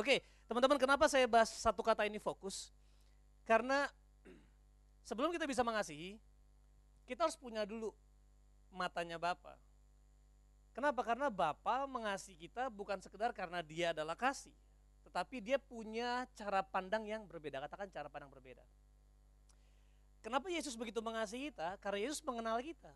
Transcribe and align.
Oke, 0.00 0.24
teman-teman 0.48 0.80
kenapa 0.80 1.04
saya 1.12 1.28
bahas 1.28 1.52
satu 1.52 1.84
kata 1.84 2.08
ini 2.08 2.16
fokus? 2.16 2.72
Karena 3.44 3.84
sebelum 5.04 5.28
kita 5.28 5.44
bisa 5.44 5.60
mengasihi, 5.60 6.16
kita 7.04 7.28
harus 7.28 7.36
punya 7.36 7.68
dulu 7.68 7.92
matanya 8.72 9.20
Bapa. 9.20 9.60
Kenapa? 10.72 11.04
Karena 11.04 11.28
Bapa 11.28 11.84
mengasihi 11.84 12.48
kita 12.48 12.72
bukan 12.72 12.96
sekedar 13.04 13.36
karena 13.36 13.60
dia 13.60 13.92
adalah 13.92 14.16
kasih. 14.16 14.56
Tetapi 15.04 15.36
dia 15.44 15.60
punya 15.60 16.24
cara 16.32 16.64
pandang 16.64 17.04
yang 17.04 17.28
berbeda. 17.28 17.60
Katakan 17.60 17.92
cara 17.92 18.08
pandang 18.08 18.32
berbeda. 18.32 18.64
Kenapa 20.24 20.48
Yesus 20.48 20.80
begitu 20.80 21.04
mengasihi 21.04 21.52
kita? 21.52 21.76
Karena 21.76 22.08
Yesus 22.08 22.24
mengenal 22.24 22.56
kita. 22.64 22.92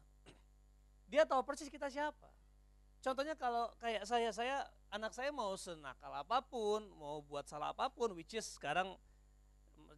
Dia 1.05 1.29
tahu 1.29 1.45
persis 1.45 1.69
kita 1.69 1.93
siapa. 1.93 2.33
Contohnya 3.05 3.37
kalau 3.37 3.69
kayak 3.77 4.09
saya, 4.09 4.33
saya 4.33 4.65
anak 4.95 5.11
saya 5.11 5.35
mau 5.35 5.51
senakal 5.59 6.15
apa 6.15 6.39
pun, 6.39 6.87
mau 6.95 7.19
buat 7.27 7.43
salah 7.51 7.75
apa 7.75 7.91
pun, 7.91 8.15
which 8.15 8.39
is 8.39 8.47
sekarang 8.47 8.95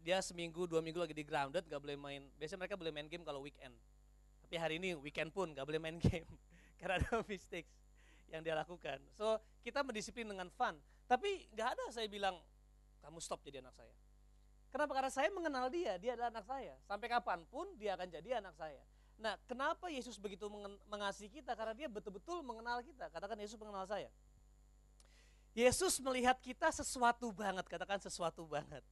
dia 0.00 0.24
seminggu 0.24 0.64
dua 0.64 0.80
minggu 0.80 0.96
lagi 0.96 1.12
di 1.12 1.20
grounded, 1.20 1.68
gak 1.68 1.82
boleh 1.84 2.00
main. 2.00 2.24
Biasanya 2.40 2.64
mereka 2.64 2.80
boleh 2.80 2.92
main 2.96 3.04
game 3.04 3.20
kalau 3.20 3.44
weekend. 3.44 3.76
Tapi 4.40 4.56
hari 4.56 4.80
ini 4.80 4.96
weekend 4.96 5.36
pun 5.36 5.52
gak 5.52 5.68
boleh 5.68 5.76
main 5.76 6.00
game 6.06 6.24
karena 6.80 6.96
ada 6.96 7.20
mistakes 7.28 7.68
yang 8.32 8.40
dia 8.40 8.56
lakukan. 8.56 8.96
So 9.12 9.36
kita 9.60 9.84
mendisiplin 9.84 10.24
dengan 10.24 10.48
fun. 10.48 10.80
Tapi 11.04 11.44
gak 11.52 11.76
ada 11.76 11.84
saya 11.92 12.08
bilang 12.08 12.40
kamu 13.04 13.20
stop 13.20 13.44
jadi 13.44 13.60
anak 13.60 13.76
saya. 13.76 13.92
Kenapa? 14.72 14.92
Karena 14.96 15.12
saya 15.12 15.28
mengenal 15.28 15.68
dia, 15.68 16.00
dia 16.00 16.16
adalah 16.16 16.32
anak 16.32 16.48
saya. 16.48 16.72
Sampai 16.88 17.06
kapan 17.12 17.44
pun 17.52 17.68
dia 17.76 17.94
akan 18.00 18.08
jadi 18.08 18.40
anak 18.40 18.56
saya. 18.56 18.80
Nah, 19.16 19.40
kenapa 19.48 19.88
Yesus 19.88 20.20
begitu 20.20 20.44
mengasihi 20.92 21.40
kita? 21.40 21.56
Karena 21.56 21.72
dia 21.72 21.88
betul-betul 21.88 22.44
mengenal 22.44 22.84
kita. 22.84 23.08
Katakan 23.08 23.40
Yesus 23.40 23.56
mengenal 23.56 23.88
saya. 23.88 24.12
Yesus 25.56 25.96
melihat 26.04 26.36
kita 26.36 26.68
sesuatu 26.68 27.32
banget, 27.32 27.64
katakan 27.64 27.96
sesuatu 27.96 28.44
banget. 28.44 28.84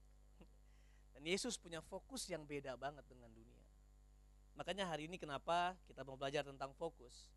Dan 1.13 1.21
Yesus 1.29 1.61
punya 1.61 1.85
fokus 1.85 2.25
yang 2.25 2.49
beda 2.49 2.73
banget 2.81 3.05
dengan 3.05 3.29
dunia. 3.29 3.61
Makanya 4.57 4.89
hari 4.89 5.05
ini 5.05 5.21
kenapa 5.21 5.77
kita 5.85 6.01
mau 6.09 6.17
belajar 6.17 6.41
tentang 6.41 6.73
fokus. 6.73 7.29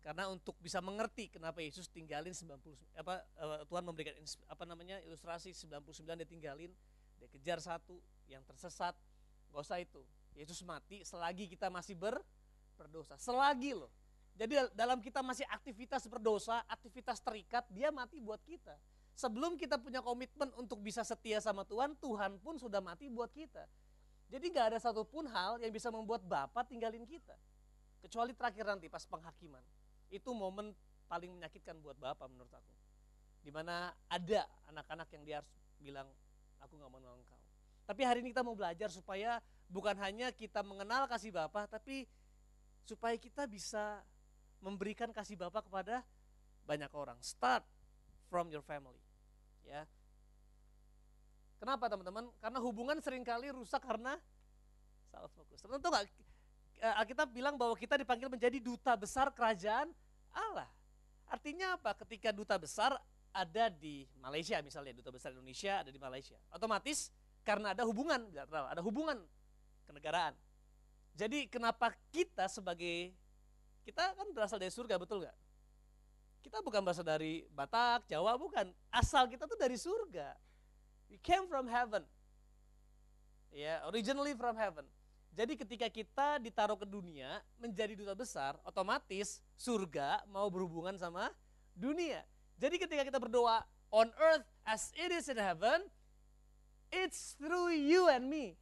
Karena 0.00 0.32
untuk 0.32 0.56
bisa 0.64 0.80
mengerti 0.80 1.28
kenapa 1.28 1.60
Yesus 1.60 1.92
tinggalin 1.92 2.32
90 2.32 2.56
apa 2.96 3.20
eh, 3.20 3.68
Tuhan 3.68 3.84
memberikan 3.84 4.16
apa 4.48 4.64
namanya 4.64 4.96
ilustrasi 5.04 5.52
99 5.52 5.92
dia 6.16 6.24
tinggalin, 6.24 6.72
dia 7.20 7.28
kejar 7.28 7.60
satu 7.60 8.00
yang 8.24 8.40
tersesat, 8.48 8.96
gak 9.52 9.60
usah 9.60 9.76
itu. 9.76 10.00
Yesus 10.32 10.64
mati 10.64 11.04
selagi 11.04 11.52
kita 11.52 11.68
masih 11.68 12.00
ber, 12.00 12.16
berdosa. 12.80 13.20
Selagi 13.20 13.76
loh. 13.76 13.92
Jadi 14.40 14.56
dalam 14.72 15.04
kita 15.04 15.20
masih 15.20 15.44
aktivitas 15.52 16.08
berdosa, 16.08 16.64
aktivitas 16.64 17.20
terikat, 17.20 17.60
dia 17.68 17.92
mati 17.92 18.24
buat 18.24 18.40
kita. 18.40 18.72
Sebelum 19.12 19.60
kita 19.60 19.76
punya 19.76 20.00
komitmen 20.00 20.48
untuk 20.56 20.80
bisa 20.80 21.04
setia 21.04 21.44
sama 21.44 21.60
Tuhan, 21.68 21.92
Tuhan 22.00 22.40
pun 22.40 22.56
sudah 22.56 22.80
mati 22.80 23.12
buat 23.12 23.28
kita. 23.28 23.68
Jadi 24.32 24.48
gak 24.48 24.72
ada 24.72 24.78
satupun 24.80 25.28
hal 25.28 25.60
yang 25.60 25.68
bisa 25.68 25.92
membuat 25.92 26.24
Bapak 26.24 26.72
tinggalin 26.72 27.04
kita. 27.04 27.36
Kecuali 28.00 28.32
terakhir 28.32 28.64
nanti 28.64 28.88
pas 28.88 29.04
penghakiman. 29.04 29.60
Itu 30.08 30.32
momen 30.32 30.72
paling 31.04 31.36
menyakitkan 31.36 31.76
buat 31.84 32.00
Bapak 32.00 32.24
menurut 32.32 32.48
aku. 32.48 32.72
Di 33.44 33.52
mana 33.52 33.92
ada 34.08 34.48
anak-anak 34.72 35.08
yang 35.20 35.22
dia 35.28 35.36
harus 35.44 35.52
bilang, 35.76 36.08
aku 36.64 36.80
gak 36.80 36.88
mau 36.88 36.96
engkau. 36.96 37.36
Tapi 37.84 38.02
hari 38.08 38.24
ini 38.24 38.32
kita 38.32 38.40
mau 38.40 38.56
belajar 38.56 38.88
supaya 38.88 39.36
bukan 39.68 40.00
hanya 40.00 40.32
kita 40.32 40.64
mengenal 40.64 41.04
kasih 41.12 41.28
Bapa, 41.28 41.68
tapi 41.68 42.08
supaya 42.88 43.20
kita 43.20 43.44
bisa 43.44 44.00
memberikan 44.60 45.08
kasih 45.10 45.36
Bapa 45.36 45.64
kepada 45.64 46.04
banyak 46.68 46.92
orang. 46.92 47.18
Start 47.24 47.64
from 48.28 48.52
your 48.52 48.62
family. 48.62 49.00
Ya. 49.66 49.84
Kenapa 51.60 51.92
teman-teman? 51.92 52.32
Karena 52.40 52.58
hubungan 52.62 52.96
sering 53.04 53.20
kali 53.26 53.52
rusak 53.52 53.84
karena 53.84 54.16
salah 55.12 55.28
fokus. 55.32 55.60
Teman-teman 55.60 55.82
tahu 55.82 55.92
nggak? 55.92 56.06
Eh, 56.80 56.94
Alkitab 57.04 57.28
bilang 57.28 57.60
bahwa 57.60 57.76
kita 57.76 58.00
dipanggil 58.00 58.32
menjadi 58.32 58.56
duta 58.56 58.96
besar 58.96 59.28
kerajaan 59.34 59.92
Allah. 60.32 60.68
Artinya 61.28 61.76
apa? 61.76 61.92
Ketika 62.06 62.32
duta 62.32 62.56
besar 62.56 62.96
ada 63.30 63.68
di 63.68 64.08
Malaysia 64.18 64.56
misalnya, 64.64 64.96
duta 64.96 65.12
besar 65.12 65.36
Indonesia 65.36 65.84
ada 65.84 65.90
di 65.92 66.00
Malaysia. 66.00 66.40
Otomatis 66.50 67.12
karena 67.44 67.76
ada 67.76 67.84
hubungan, 67.84 68.24
ada 68.48 68.80
hubungan 68.80 69.20
kenegaraan. 69.84 70.32
Jadi 71.14 71.50
kenapa 71.52 71.92
kita 72.08 72.48
sebagai 72.48 73.12
kita 73.84 74.14
kan 74.14 74.28
berasal 74.32 74.60
dari 74.60 74.72
surga 74.72 75.00
betul 75.00 75.24
nggak? 75.24 75.36
Kita 76.40 76.64
bukan 76.64 76.80
berasal 76.80 77.04
dari 77.04 77.44
Batak, 77.52 78.08
Jawa 78.08 78.36
bukan. 78.40 78.72
Asal 78.88 79.28
kita 79.28 79.44
tuh 79.44 79.60
dari 79.60 79.76
surga. 79.76 80.32
We 81.12 81.20
came 81.20 81.44
from 81.50 81.68
heaven. 81.68 82.06
Ya, 83.50 83.82
yeah, 83.82 83.88
originally 83.90 84.32
from 84.38 84.54
heaven. 84.56 84.86
Jadi 85.34 85.54
ketika 85.58 85.86
kita 85.86 86.28
ditaruh 86.42 86.78
ke 86.78 86.86
dunia 86.86 87.38
menjadi 87.58 87.94
duta 87.94 88.14
besar, 88.14 88.58
otomatis 88.66 89.38
surga 89.54 90.26
mau 90.26 90.50
berhubungan 90.50 90.94
sama 90.98 91.30
dunia. 91.74 92.22
Jadi 92.58 92.76
ketika 92.78 93.02
kita 93.06 93.18
berdoa 93.18 93.62
on 93.94 94.10
earth 94.18 94.46
as 94.66 94.90
it 94.98 95.10
is 95.14 95.30
in 95.30 95.38
heaven, 95.38 95.86
it's 96.90 97.38
through 97.38 97.70
you 97.74 98.10
and 98.10 98.26
me. 98.26 98.58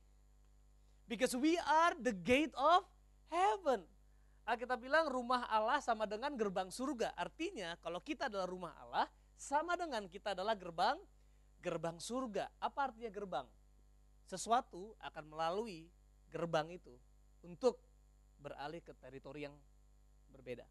Because 1.08 1.32
we 1.32 1.56
are 1.56 1.96
the 1.96 2.12
gate 2.12 2.52
of 2.52 2.84
heaven. 3.32 3.88
Kita 4.48 4.80
bilang 4.80 5.12
rumah 5.12 5.44
Allah 5.52 5.76
sama 5.84 6.08
dengan 6.08 6.32
gerbang 6.32 6.72
surga. 6.72 7.12
Artinya 7.12 7.76
kalau 7.84 8.00
kita 8.00 8.32
adalah 8.32 8.48
rumah 8.48 8.72
Allah, 8.80 9.04
sama 9.36 9.76
dengan 9.76 10.08
kita 10.08 10.32
adalah 10.32 10.56
gerbang 10.56 10.96
gerbang 11.60 11.98
surga. 12.00 12.48
Apa 12.56 12.88
artinya 12.88 13.10
gerbang? 13.12 13.46
Sesuatu 14.24 14.96
akan 15.04 15.24
melalui 15.28 15.90
gerbang 16.32 16.72
itu 16.72 16.94
untuk 17.44 17.76
beralih 18.38 18.80
ke 18.80 18.94
teritori 18.96 19.44
yang 19.44 19.54
berbeda. 20.30 20.64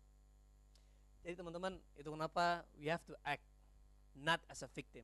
Jadi 1.25 1.33
teman-teman, 1.35 1.75
itu 1.99 2.07
kenapa 2.07 2.63
we 2.79 2.87
have 2.87 3.03
to 3.03 3.13
act 3.27 3.43
not 4.16 4.39
as 4.47 4.63
a 4.63 4.69
victim. 4.71 5.03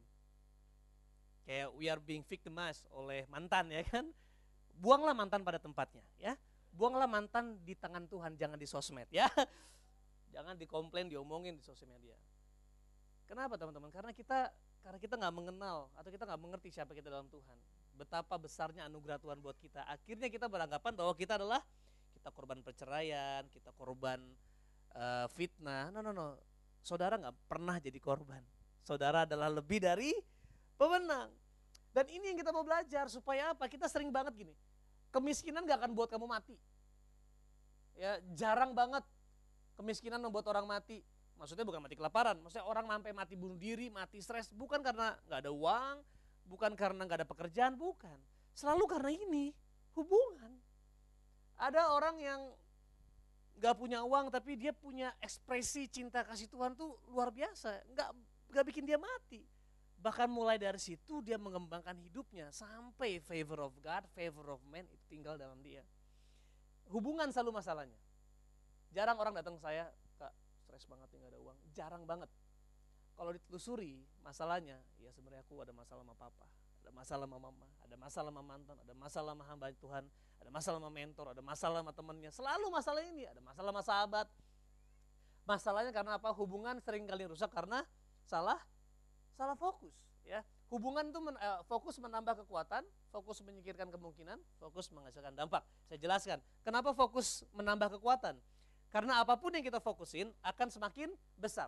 Kayak 1.43 1.69
we 1.75 1.91
are 1.91 1.99
being 1.99 2.23
victimized 2.23 2.87
oleh 2.95 3.27
mantan 3.27 3.67
ya 3.67 3.83
kan 3.83 4.07
buanglah 4.79 5.11
mantan 5.11 5.43
pada 5.43 5.59
tempatnya 5.59 6.01
ya. 6.15 6.39
Buanglah 6.73 7.05
mantan 7.05 7.61
di 7.61 7.77
tangan 7.77 8.09
Tuhan, 8.09 8.33
jangan 8.33 8.57
di 8.57 8.65
sosmed 8.65 9.07
ya. 9.13 9.29
Jangan 10.33 10.57
dikomplain, 10.57 11.05
diomongin 11.13 11.53
di 11.53 11.61
sosial 11.61 11.93
media. 11.93 12.17
Kenapa 13.29 13.53
teman-teman? 13.53 13.93
Karena 13.93 14.09
kita 14.09 14.49
karena 14.81 14.99
kita 14.99 15.15
nggak 15.15 15.29
mengenal 15.29 15.87
atau 15.95 16.09
kita 16.09 16.25
nggak 16.25 16.41
mengerti 16.41 16.73
siapa 16.73 16.91
kita 16.97 17.13
dalam 17.13 17.29
Tuhan. 17.29 17.57
Betapa 17.93 18.35
besarnya 18.41 18.89
anugerah 18.89 19.21
Tuhan 19.21 19.37
buat 19.39 19.55
kita. 19.61 19.85
Akhirnya 19.85 20.27
kita 20.33 20.49
beranggapan 20.49 20.97
bahwa 20.97 21.13
kita 21.13 21.37
adalah 21.37 21.61
kita 22.17 22.33
korban 22.33 22.59
perceraian, 22.65 23.45
kita 23.53 23.69
korban 23.77 24.19
uh, 24.97 25.29
fitnah. 25.37 25.93
No, 25.93 26.01
no, 26.01 26.09
no. 26.09 26.35
Saudara 26.81 27.15
nggak 27.15 27.37
pernah 27.45 27.77
jadi 27.77 28.01
korban. 28.01 28.41
Saudara 28.81 29.23
adalah 29.23 29.47
lebih 29.53 29.79
dari 29.79 30.11
pemenang. 30.75 31.31
Dan 31.93 32.09
ini 32.09 32.33
yang 32.33 32.37
kita 32.41 32.49
mau 32.49 32.65
belajar 32.65 33.05
supaya 33.07 33.53
apa? 33.53 33.69
Kita 33.69 33.85
sering 33.85 34.09
banget 34.09 34.33
gini. 34.33 34.53
Kemiskinan 35.13 35.69
gak 35.69 35.85
akan 35.85 35.93
buat 35.93 36.09
kamu 36.09 36.25
mati. 36.25 36.57
Ya, 37.93 38.17
jarang 38.33 38.73
banget 38.73 39.05
kemiskinan 39.77 40.17
membuat 40.21 40.49
orang 40.49 40.65
mati. 40.65 41.05
Maksudnya 41.37 41.65
bukan 41.65 41.81
mati 41.81 41.97
kelaparan, 41.97 42.37
maksudnya 42.41 42.65
orang 42.65 42.85
sampai 42.89 43.11
mati 43.11 43.33
bunuh 43.33 43.57
diri, 43.57 43.89
mati 43.89 44.21
stres, 44.21 44.53
bukan 44.53 44.85
karena 44.85 45.17
nggak 45.27 45.39
ada 45.43 45.51
uang, 45.51 45.97
bukan 46.45 46.71
karena 46.77 47.03
nggak 47.03 47.25
ada 47.25 47.27
pekerjaan, 47.27 47.73
bukan. 47.73 48.15
Selalu 48.53 48.85
karena 48.85 49.11
ini, 49.11 49.49
hubungan. 49.97 50.53
Ada 51.57 51.89
orang 51.89 52.21
yang 52.21 52.41
nggak 53.57 53.75
punya 53.77 54.01
uang 54.01 54.33
tapi 54.33 54.57
dia 54.57 54.73
punya 54.73 55.13
ekspresi 55.21 55.85
cinta 55.89 56.25
kasih 56.25 56.49
Tuhan 56.49 56.73
tuh 56.73 56.97
luar 57.09 57.29
biasa, 57.33 57.81
nggak 57.93 58.09
nggak 58.53 58.65
bikin 58.69 58.85
dia 58.85 59.01
mati. 59.01 59.41
Bahkan 60.03 60.27
mulai 60.27 60.59
dari 60.59 60.75
situ 60.75 61.23
dia 61.23 61.39
mengembangkan 61.39 61.95
hidupnya 61.95 62.51
sampai 62.51 63.23
favor 63.23 63.71
of 63.71 63.73
God, 63.79 64.03
favor 64.11 64.51
of 64.51 64.59
man 64.67 64.83
itu 64.83 64.99
tinggal 65.07 65.39
dalam 65.39 65.63
dia. 65.63 65.79
Hubungan 66.91 67.31
selalu 67.31 67.63
masalahnya. 67.63 67.95
Jarang 68.91 69.15
orang 69.15 69.31
datang 69.31 69.55
ke 69.55 69.63
saya, 69.63 69.87
kak 70.19 70.35
stres 70.59 70.83
banget 70.91 71.07
nggak 71.07 71.31
ada 71.31 71.39
uang. 71.39 71.57
Jarang 71.71 72.03
banget. 72.03 72.27
Kalau 73.15 73.31
ditelusuri 73.31 74.03
masalahnya, 74.19 74.75
ya 74.99 75.07
sebenarnya 75.15 75.47
aku 75.47 75.55
ada 75.63 75.71
masalah 75.71 76.03
sama 76.03 76.19
papa, 76.19 76.51
ada 76.83 76.91
masalah 76.91 77.23
sama 77.23 77.39
mama, 77.39 77.67
ada 77.79 77.95
masalah 77.95 78.29
sama 78.35 78.43
mantan, 78.43 78.75
ada 78.83 78.93
masalah 78.99 79.31
sama 79.31 79.43
hamba 79.47 79.65
Tuhan, 79.79 80.03
ada 80.43 80.49
masalah 80.51 80.77
sama 80.83 80.91
mentor, 80.91 81.25
ada 81.31 81.41
masalah 81.45 81.79
sama 81.79 81.93
temannya. 81.95 82.29
Selalu 82.35 82.67
masalah 82.67 83.01
ini, 83.07 83.23
ada 83.23 83.39
masalah 83.39 83.69
sama 83.71 83.83
sahabat. 83.87 84.27
Masalahnya 85.47 85.91
karena 85.95 86.19
apa? 86.19 86.27
Hubungan 86.35 86.75
sering 86.83 87.07
kali 87.07 87.23
rusak 87.23 87.47
karena 87.55 87.87
salah 88.27 88.59
salah 89.33 89.57
fokus 89.57 89.93
ya 90.23 90.39
hubungan 90.71 91.11
itu 91.11 91.19
men, 91.19 91.35
uh, 91.37 91.61
fokus 91.67 91.99
menambah 91.99 92.45
kekuatan 92.45 92.85
fokus 93.11 93.43
menyingkirkan 93.43 93.91
kemungkinan 93.91 94.39
fokus 94.57 94.89
menghasilkan 94.89 95.35
dampak 95.35 95.61
saya 95.89 95.99
jelaskan 95.99 96.39
kenapa 96.63 96.95
fokus 96.95 97.43
menambah 97.51 97.99
kekuatan 97.99 98.39
karena 98.93 99.19
apa 99.19 99.35
pun 99.35 99.51
yang 99.51 99.65
kita 99.65 99.81
fokusin 99.83 100.31
akan 100.45 100.67
semakin 100.71 101.11
besar 101.35 101.67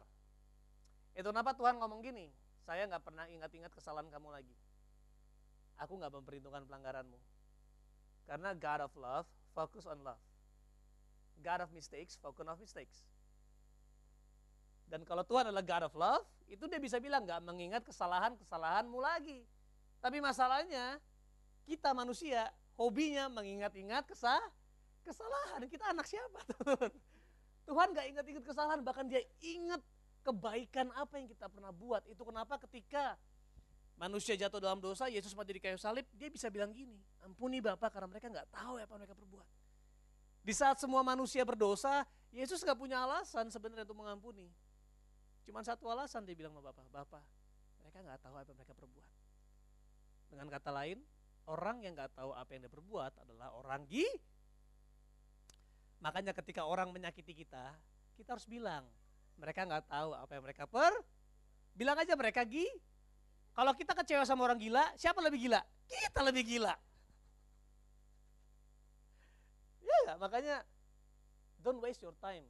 itu 1.16 1.28
kenapa 1.28 1.52
Tuhan 1.58 1.80
ngomong 1.80 2.00
gini 2.06 2.32
saya 2.66 2.90
nggak 2.90 3.06
pernah 3.06 3.30
ingat-ingat 3.30 3.70
kesalahan 3.78 4.10
kamu 4.10 4.34
lagi. 4.34 4.56
Aku 5.78 6.02
nggak 6.02 6.10
memperhitungkan 6.18 6.66
pelanggaranmu. 6.66 7.20
Karena 8.26 8.58
God 8.58 8.82
of 8.90 8.94
love, 8.98 9.28
focus 9.54 9.86
on 9.86 10.02
love. 10.02 10.18
God 11.46 11.62
of 11.62 11.70
mistakes, 11.78 12.18
focus 12.18 12.42
on 12.42 12.58
mistakes. 12.58 13.06
Dan 14.86 15.02
kalau 15.02 15.26
Tuhan 15.26 15.50
adalah 15.50 15.66
God 15.66 15.84
of 15.90 15.96
love, 15.98 16.26
itu 16.46 16.70
dia 16.70 16.78
bisa 16.78 17.02
bilang 17.02 17.26
nggak 17.26 17.42
mengingat 17.42 17.82
kesalahan-kesalahanmu 17.82 18.98
lagi. 19.02 19.42
Tapi 19.98 20.22
masalahnya 20.22 21.02
kita 21.66 21.92
manusia 21.98 22.46
hobinya 22.78 23.26
mengingat-ingat 23.34 24.06
kesah 24.06 24.42
kesalahan. 25.02 25.66
Kita 25.66 25.90
anak 25.90 26.06
siapa 26.06 26.40
Tuhan? 26.54 26.94
Tuhan 27.66 27.88
nggak 27.98 28.08
ingat-ingat 28.14 28.44
kesalahan, 28.46 28.80
bahkan 28.86 29.10
dia 29.10 29.26
ingat 29.42 29.82
kebaikan 30.22 30.94
apa 30.94 31.18
yang 31.18 31.26
kita 31.30 31.50
pernah 31.50 31.74
buat. 31.74 32.06
Itu 32.06 32.22
kenapa 32.22 32.62
ketika 32.62 33.18
manusia 33.98 34.38
jatuh 34.38 34.62
dalam 34.62 34.78
dosa, 34.78 35.10
Yesus 35.10 35.34
mati 35.34 35.58
di 35.58 35.62
kayu 35.62 35.82
salib, 35.82 36.06
dia 36.14 36.30
bisa 36.30 36.50
bilang 36.54 36.70
gini, 36.70 37.02
ampuni 37.26 37.62
Bapak 37.62 37.90
karena 37.90 38.10
mereka 38.10 38.30
nggak 38.30 38.50
tahu 38.54 38.78
apa 38.78 38.94
mereka 38.98 39.18
perbuat. 39.18 39.48
Di 40.46 40.54
saat 40.54 40.78
semua 40.78 41.02
manusia 41.02 41.42
berdosa, 41.42 42.06
Yesus 42.30 42.62
nggak 42.62 42.78
punya 42.78 43.02
alasan 43.02 43.50
sebenarnya 43.50 43.90
untuk 43.90 43.98
mengampuni. 43.98 44.46
Cuma 45.46 45.62
satu 45.62 45.86
alasan 45.94 46.26
dia 46.26 46.34
bilang 46.34 46.58
sama 46.58 46.74
Bapak, 46.74 46.86
Bapak, 46.90 47.24
mereka 47.86 47.98
nggak 48.02 48.20
tahu 48.26 48.36
apa 48.36 48.52
mereka 48.52 48.74
perbuat. 48.74 49.12
Dengan 50.34 50.48
kata 50.50 50.70
lain, 50.74 50.98
orang 51.46 51.86
yang 51.86 51.94
nggak 51.94 52.18
tahu 52.18 52.34
apa 52.34 52.50
yang 52.58 52.66
dia 52.66 52.74
perbuat 52.74 53.14
adalah 53.22 53.54
orang 53.54 53.86
gi. 53.86 54.06
Makanya 56.02 56.34
ketika 56.34 56.66
orang 56.66 56.90
menyakiti 56.90 57.38
kita, 57.46 57.78
kita 58.18 58.34
harus 58.34 58.50
bilang, 58.50 58.90
mereka 59.38 59.64
nggak 59.70 59.86
tahu 59.86 60.18
apa 60.18 60.32
yang 60.34 60.44
mereka 60.44 60.66
per. 60.66 60.94
Bilang 61.78 61.98
aja 62.02 62.18
mereka 62.18 62.42
gi. 62.44 62.66
Kalau 63.56 63.72
kita 63.72 63.96
kecewa 63.96 64.28
sama 64.28 64.44
orang 64.50 64.60
gila, 64.60 64.84
siapa 65.00 65.22
lebih 65.24 65.48
gila? 65.48 65.62
Kita 65.88 66.20
lebih 66.26 66.44
gila. 66.44 66.76
Ya 69.86 70.18
makanya 70.20 70.66
don't 71.62 71.80
waste 71.82 72.04
your 72.04 72.14
time 72.22 72.44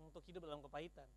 untuk 0.00 0.22
hidup 0.28 0.44
dalam 0.44 0.62
kepahitan. 0.62 1.08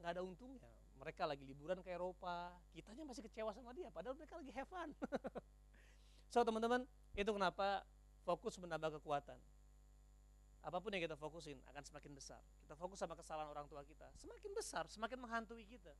Nggak 0.00 0.10
nggak 0.10 0.12
ada 0.16 0.22
untungnya. 0.24 0.72
Mereka 1.00 1.22
lagi 1.24 1.44
liburan 1.44 1.80
ke 1.80 1.92
Eropa, 1.92 2.52
kitanya 2.76 3.08
masih 3.08 3.24
kecewa 3.24 3.56
sama 3.56 3.72
dia, 3.72 3.88
padahal 3.88 4.12
mereka 4.16 4.36
lagi 4.36 4.52
have 4.52 4.68
fun. 4.68 4.92
so 6.32 6.44
teman-teman, 6.44 6.84
itu 7.16 7.30
kenapa 7.32 7.84
fokus 8.24 8.60
menambah 8.60 9.00
kekuatan 9.00 9.40
apa 10.60 10.76
pun 10.76 10.92
yang 10.92 11.08
kita 11.08 11.16
fokusin 11.16 11.56
akan 11.72 11.82
semakin 11.84 12.12
besar. 12.12 12.40
Kita 12.60 12.76
fokus 12.76 13.00
sama 13.00 13.16
kesalahan 13.16 13.48
orang 13.48 13.64
tua 13.64 13.80
kita, 13.80 14.04
semakin 14.20 14.52
besar, 14.52 14.84
semakin 14.92 15.16
menghantui 15.16 15.64
kita. 15.64 15.92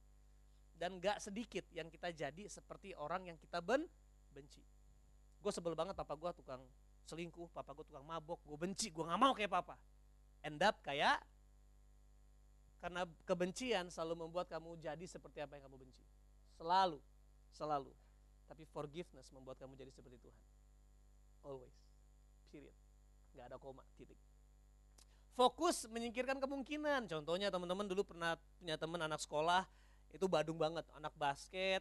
Dan 0.77 1.01
gak 1.01 1.21
sedikit 1.21 1.65
yang 1.73 1.89
kita 1.89 2.13
jadi 2.13 2.49
seperti 2.49 2.93
orang 2.97 3.29
yang 3.29 3.37
kita 3.41 3.61
ben 3.65 3.89
benci. 4.33 4.61
Gue 5.41 5.53
sebel 5.53 5.73
banget 5.73 5.97
papa 5.97 6.13
gue 6.13 6.31
tukang 6.37 6.61
selingkuh, 7.09 7.49
papa 7.53 7.73
gue 7.73 7.85
tukang 7.89 8.05
mabok, 8.05 8.41
gue 8.45 8.57
benci, 8.61 8.93
gue 8.93 9.05
gak 9.05 9.21
mau 9.21 9.33
kayak 9.33 9.49
papa. 9.49 9.81
End 10.45 10.61
up 10.61 10.77
kayak 10.85 11.21
karena 12.81 13.05
kebencian 13.29 13.93
selalu 13.93 14.27
membuat 14.27 14.49
kamu 14.49 14.81
jadi 14.81 15.05
seperti 15.05 15.45
apa 15.45 15.61
yang 15.61 15.69
kamu 15.69 15.77
benci. 15.85 16.03
Selalu, 16.57 16.99
selalu. 17.53 17.93
Tapi 18.49 18.67
forgiveness 18.67 19.31
membuat 19.31 19.61
kamu 19.61 19.77
jadi 19.77 19.93
seperti 19.93 20.19
Tuhan. 20.19 20.43
Always. 21.47 21.77
Period. 22.51 22.75
Gak 23.37 23.53
ada 23.53 23.57
koma, 23.63 23.87
titik 23.95 24.19
fokus 25.41 25.89
menyingkirkan 25.89 26.37
kemungkinan. 26.37 27.09
Contohnya 27.09 27.49
teman-teman 27.49 27.89
dulu 27.89 28.05
pernah 28.05 28.37
punya 28.61 28.77
teman 28.77 29.01
anak 29.01 29.25
sekolah 29.25 29.65
itu 30.13 30.29
badung 30.29 30.61
banget, 30.61 30.85
anak 30.93 31.17
basket, 31.17 31.81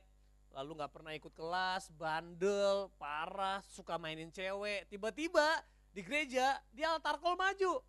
lalu 0.56 0.80
nggak 0.80 0.94
pernah 0.95 1.12
ikut 1.12 1.34
kelas, 1.36 1.92
bandel, 1.92 2.88
parah, 2.95 3.60
suka 3.68 4.00
mainin 4.00 4.31
cewek. 4.31 4.88
Tiba-tiba 4.88 5.60
di 5.92 6.00
gereja 6.06 6.56
dia 6.72 6.95
altar 6.95 7.19
call 7.19 7.36
maju. 7.36 7.84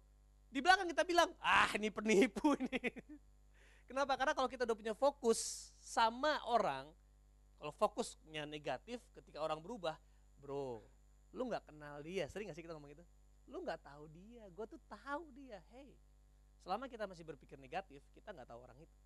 Di 0.50 0.58
belakang 0.58 0.90
kita 0.90 1.06
bilang, 1.06 1.30
ah 1.38 1.70
ini 1.78 1.88
penipu 1.94 2.54
ini. 2.62 2.90
Kenapa? 3.86 4.18
Karena 4.18 4.34
kalau 4.34 4.50
kita 4.50 4.66
udah 4.66 4.76
punya 4.76 4.94
fokus 4.94 5.70
sama 5.78 6.42
orang, 6.46 6.90
kalau 7.58 7.72
fokusnya 7.74 8.46
negatif 8.46 8.98
ketika 9.14 9.38
orang 9.38 9.62
berubah, 9.62 9.94
bro, 10.42 10.82
lu 11.30 11.42
nggak 11.50 11.70
kenal 11.70 12.02
dia. 12.02 12.26
Sering 12.26 12.50
gak 12.50 12.58
sih 12.58 12.66
kita 12.66 12.74
ngomong 12.74 12.94
gitu? 12.94 13.06
lu 13.50 13.66
nggak 13.66 13.82
tahu 13.82 14.06
dia. 14.14 14.46
Gue 14.54 14.64
tuh 14.70 14.80
tahu 14.86 15.26
dia. 15.34 15.58
Hey. 15.74 15.98
Selama 16.62 16.86
kita 16.86 17.04
masih 17.10 17.26
berpikir 17.26 17.58
negatif 17.58 18.00
kita 18.14 18.30
nggak 18.30 18.46
tahu 18.46 18.62
orang 18.62 18.78
itu. 18.78 18.96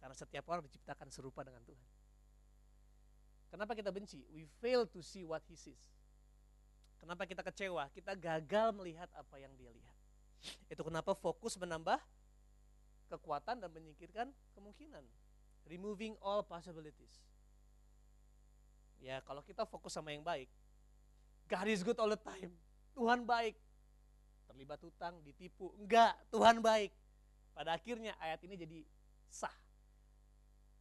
Karena 0.00 0.16
setiap 0.16 0.48
orang 0.48 0.64
diciptakan 0.64 1.12
serupa 1.12 1.44
dengan 1.44 1.60
Tuhan. 1.68 1.88
Kenapa 3.52 3.76
kita 3.76 3.92
benci? 3.92 4.24
We 4.32 4.48
fail 4.64 4.88
to 4.88 5.04
see 5.04 5.26
what 5.26 5.44
he 5.44 5.54
sees. 5.58 5.92
Kenapa 6.96 7.28
kita 7.28 7.44
kecewa? 7.44 7.92
Kita 7.92 8.16
gagal 8.16 8.72
melihat 8.72 9.10
apa 9.12 9.36
yang 9.36 9.52
dia 9.60 9.68
lihat 9.68 9.99
itu 10.72 10.82
kenapa 10.82 11.12
fokus 11.16 11.56
menambah 11.60 11.98
kekuatan 13.10 13.60
dan 13.60 13.70
menyingkirkan 13.70 14.30
kemungkinan 14.56 15.02
removing 15.66 16.16
all 16.24 16.40
possibilities 16.44 17.20
ya 19.00 19.20
kalau 19.24 19.44
kita 19.44 19.66
fokus 19.68 19.96
sama 19.96 20.12
yang 20.12 20.24
baik 20.24 20.48
God 21.50 21.66
is 21.68 21.82
good 21.84 21.98
all 21.98 22.10
the 22.10 22.20
time 22.20 22.54
Tuhan 22.94 23.24
baik 23.24 23.56
terlibat 24.50 24.82
hutang, 24.82 25.14
ditipu. 25.22 25.72
Enggak, 25.80 26.18
Tuhan 26.28 26.58
baik. 26.58 26.92
Pada 27.56 27.78
akhirnya 27.78 28.12
ayat 28.20 28.42
ini 28.44 28.60
jadi 28.60 28.78
sah. 29.30 29.56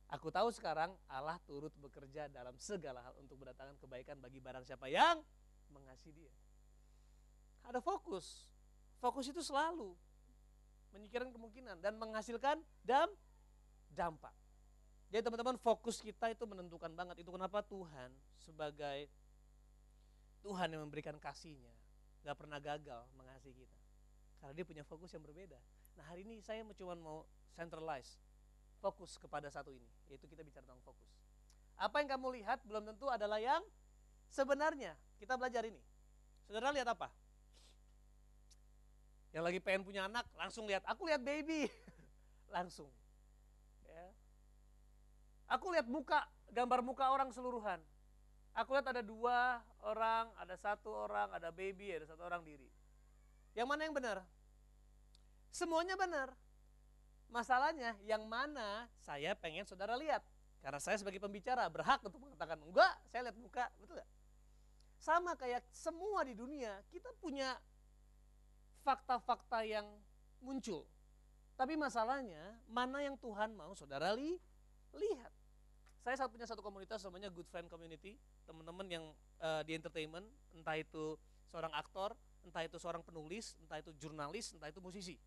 Aku 0.10 0.34
tahu 0.34 0.52
sekarang 0.52 0.92
Allah 1.06 1.40
turut 1.46 1.70
bekerja 1.78 2.26
dalam 2.28 2.58
segala 2.58 3.00
hal 3.06 3.14
untuk 3.22 3.38
mendatangkan 3.38 3.78
kebaikan 3.78 4.18
bagi 4.18 4.42
barang 4.42 4.66
siapa 4.66 4.90
yang 4.90 5.22
mengasihi 5.72 6.12
dia. 6.12 6.34
Ada 7.64 7.78
fokus. 7.78 8.52
Fokus 9.00 9.32
itu 9.32 9.40
selalu 9.40 9.96
menyingkirkan 10.92 11.32
kemungkinan 11.32 11.80
dan 11.80 11.96
menghasilkan 11.96 12.60
dam 12.84 13.08
dampak. 13.96 14.34
Jadi 15.10 15.26
teman-teman 15.26 15.58
fokus 15.58 16.04
kita 16.04 16.30
itu 16.30 16.46
menentukan 16.46 16.94
banget. 16.94 17.26
Itu 17.26 17.34
kenapa 17.34 17.66
Tuhan 17.66 18.14
sebagai 18.38 19.10
Tuhan 20.46 20.70
yang 20.72 20.86
memberikan 20.86 21.18
kasihnya 21.18 21.74
gak 22.24 22.36
pernah 22.38 22.60
gagal 22.62 23.08
mengasihi 23.18 23.56
kita. 23.56 23.80
Karena 24.40 24.54
dia 24.56 24.66
punya 24.68 24.84
fokus 24.86 25.12
yang 25.16 25.24
berbeda. 25.24 25.58
Nah 25.98 26.06
hari 26.08 26.24
ini 26.24 26.40
saya 26.40 26.64
cuma 26.78 26.96
mau 26.96 27.26
centralize 27.56 28.20
fokus 28.80 29.20
kepada 29.20 29.52
satu 29.52 29.76
ini, 29.76 29.90
yaitu 30.08 30.24
kita 30.28 30.40
bicara 30.46 30.64
tentang 30.64 30.80
fokus. 30.84 31.12
Apa 31.76 32.00
yang 32.00 32.08
kamu 32.16 32.40
lihat 32.40 32.64
belum 32.64 32.88
tentu 32.88 33.12
adalah 33.12 33.40
yang 33.40 33.64
sebenarnya. 34.32 34.96
Kita 35.20 35.36
belajar 35.36 35.68
ini. 35.68 35.80
Saudara 36.48 36.72
lihat 36.72 36.88
apa? 36.88 37.12
Yang 39.30 39.44
lagi 39.46 39.60
pengen 39.62 39.84
punya 39.86 40.10
anak, 40.10 40.26
langsung 40.34 40.66
lihat. 40.66 40.82
Aku 40.90 41.06
lihat 41.06 41.22
baby. 41.22 41.70
langsung. 42.56 42.90
Ya. 43.86 44.06
Aku 45.54 45.70
lihat 45.70 45.86
muka, 45.86 46.26
gambar 46.50 46.82
muka 46.82 47.06
orang 47.14 47.30
seluruhan. 47.30 47.78
Aku 48.58 48.74
lihat 48.74 48.90
ada 48.90 49.06
dua 49.06 49.62
orang, 49.86 50.34
ada 50.42 50.58
satu 50.58 50.90
orang, 50.90 51.30
ada 51.30 51.54
baby, 51.54 51.94
ada 51.94 52.10
satu 52.10 52.26
orang 52.26 52.42
diri. 52.42 52.66
Yang 53.54 53.68
mana 53.70 53.82
yang 53.86 53.96
benar? 53.96 54.18
Semuanya 55.54 55.94
benar. 55.94 56.34
Masalahnya 57.30 57.94
yang 58.02 58.26
mana 58.26 58.90
saya 58.98 59.38
pengen 59.38 59.66
saudara 59.66 59.94
lihat. 59.94 60.26
Karena 60.60 60.82
saya 60.82 61.00
sebagai 61.00 61.22
pembicara 61.24 61.64
berhak 61.72 62.04
untuk 62.04 62.20
mengatakan, 62.20 62.60
enggak, 62.60 62.94
saya 63.08 63.30
lihat 63.30 63.38
muka, 63.40 63.66
betul 63.80 63.96
gak? 63.96 64.10
Sama 65.00 65.32
kayak 65.40 65.64
semua 65.72 66.28
di 66.28 66.36
dunia, 66.36 66.84
kita 66.92 67.08
punya 67.24 67.56
fakta-fakta 68.90 69.62
yang 69.70 69.86
muncul. 70.42 70.90
Tapi 71.54 71.78
masalahnya, 71.78 72.58
mana 72.66 73.06
yang 73.06 73.14
Tuhan 73.22 73.54
mau 73.54 73.78
saudara 73.78 74.18
li, 74.18 74.42
lihat. 74.98 75.30
Saya 76.02 76.26
punya 76.26 76.50
satu 76.50 76.66
komunitas 76.66 77.06
namanya 77.06 77.30
Good 77.30 77.46
Friend 77.54 77.70
Community, 77.70 78.18
teman-teman 78.50 78.88
yang 78.90 79.06
uh, 79.46 79.62
di 79.62 79.78
entertainment, 79.78 80.26
entah 80.58 80.74
itu 80.74 81.22
seorang 81.54 81.70
aktor, 81.78 82.18
entah 82.42 82.66
itu 82.66 82.82
seorang 82.82 83.06
penulis, 83.06 83.54
entah 83.62 83.78
itu 83.78 83.94
jurnalis, 84.02 84.58
entah 84.58 84.74
itu 84.74 84.82
musisi. 84.82 85.22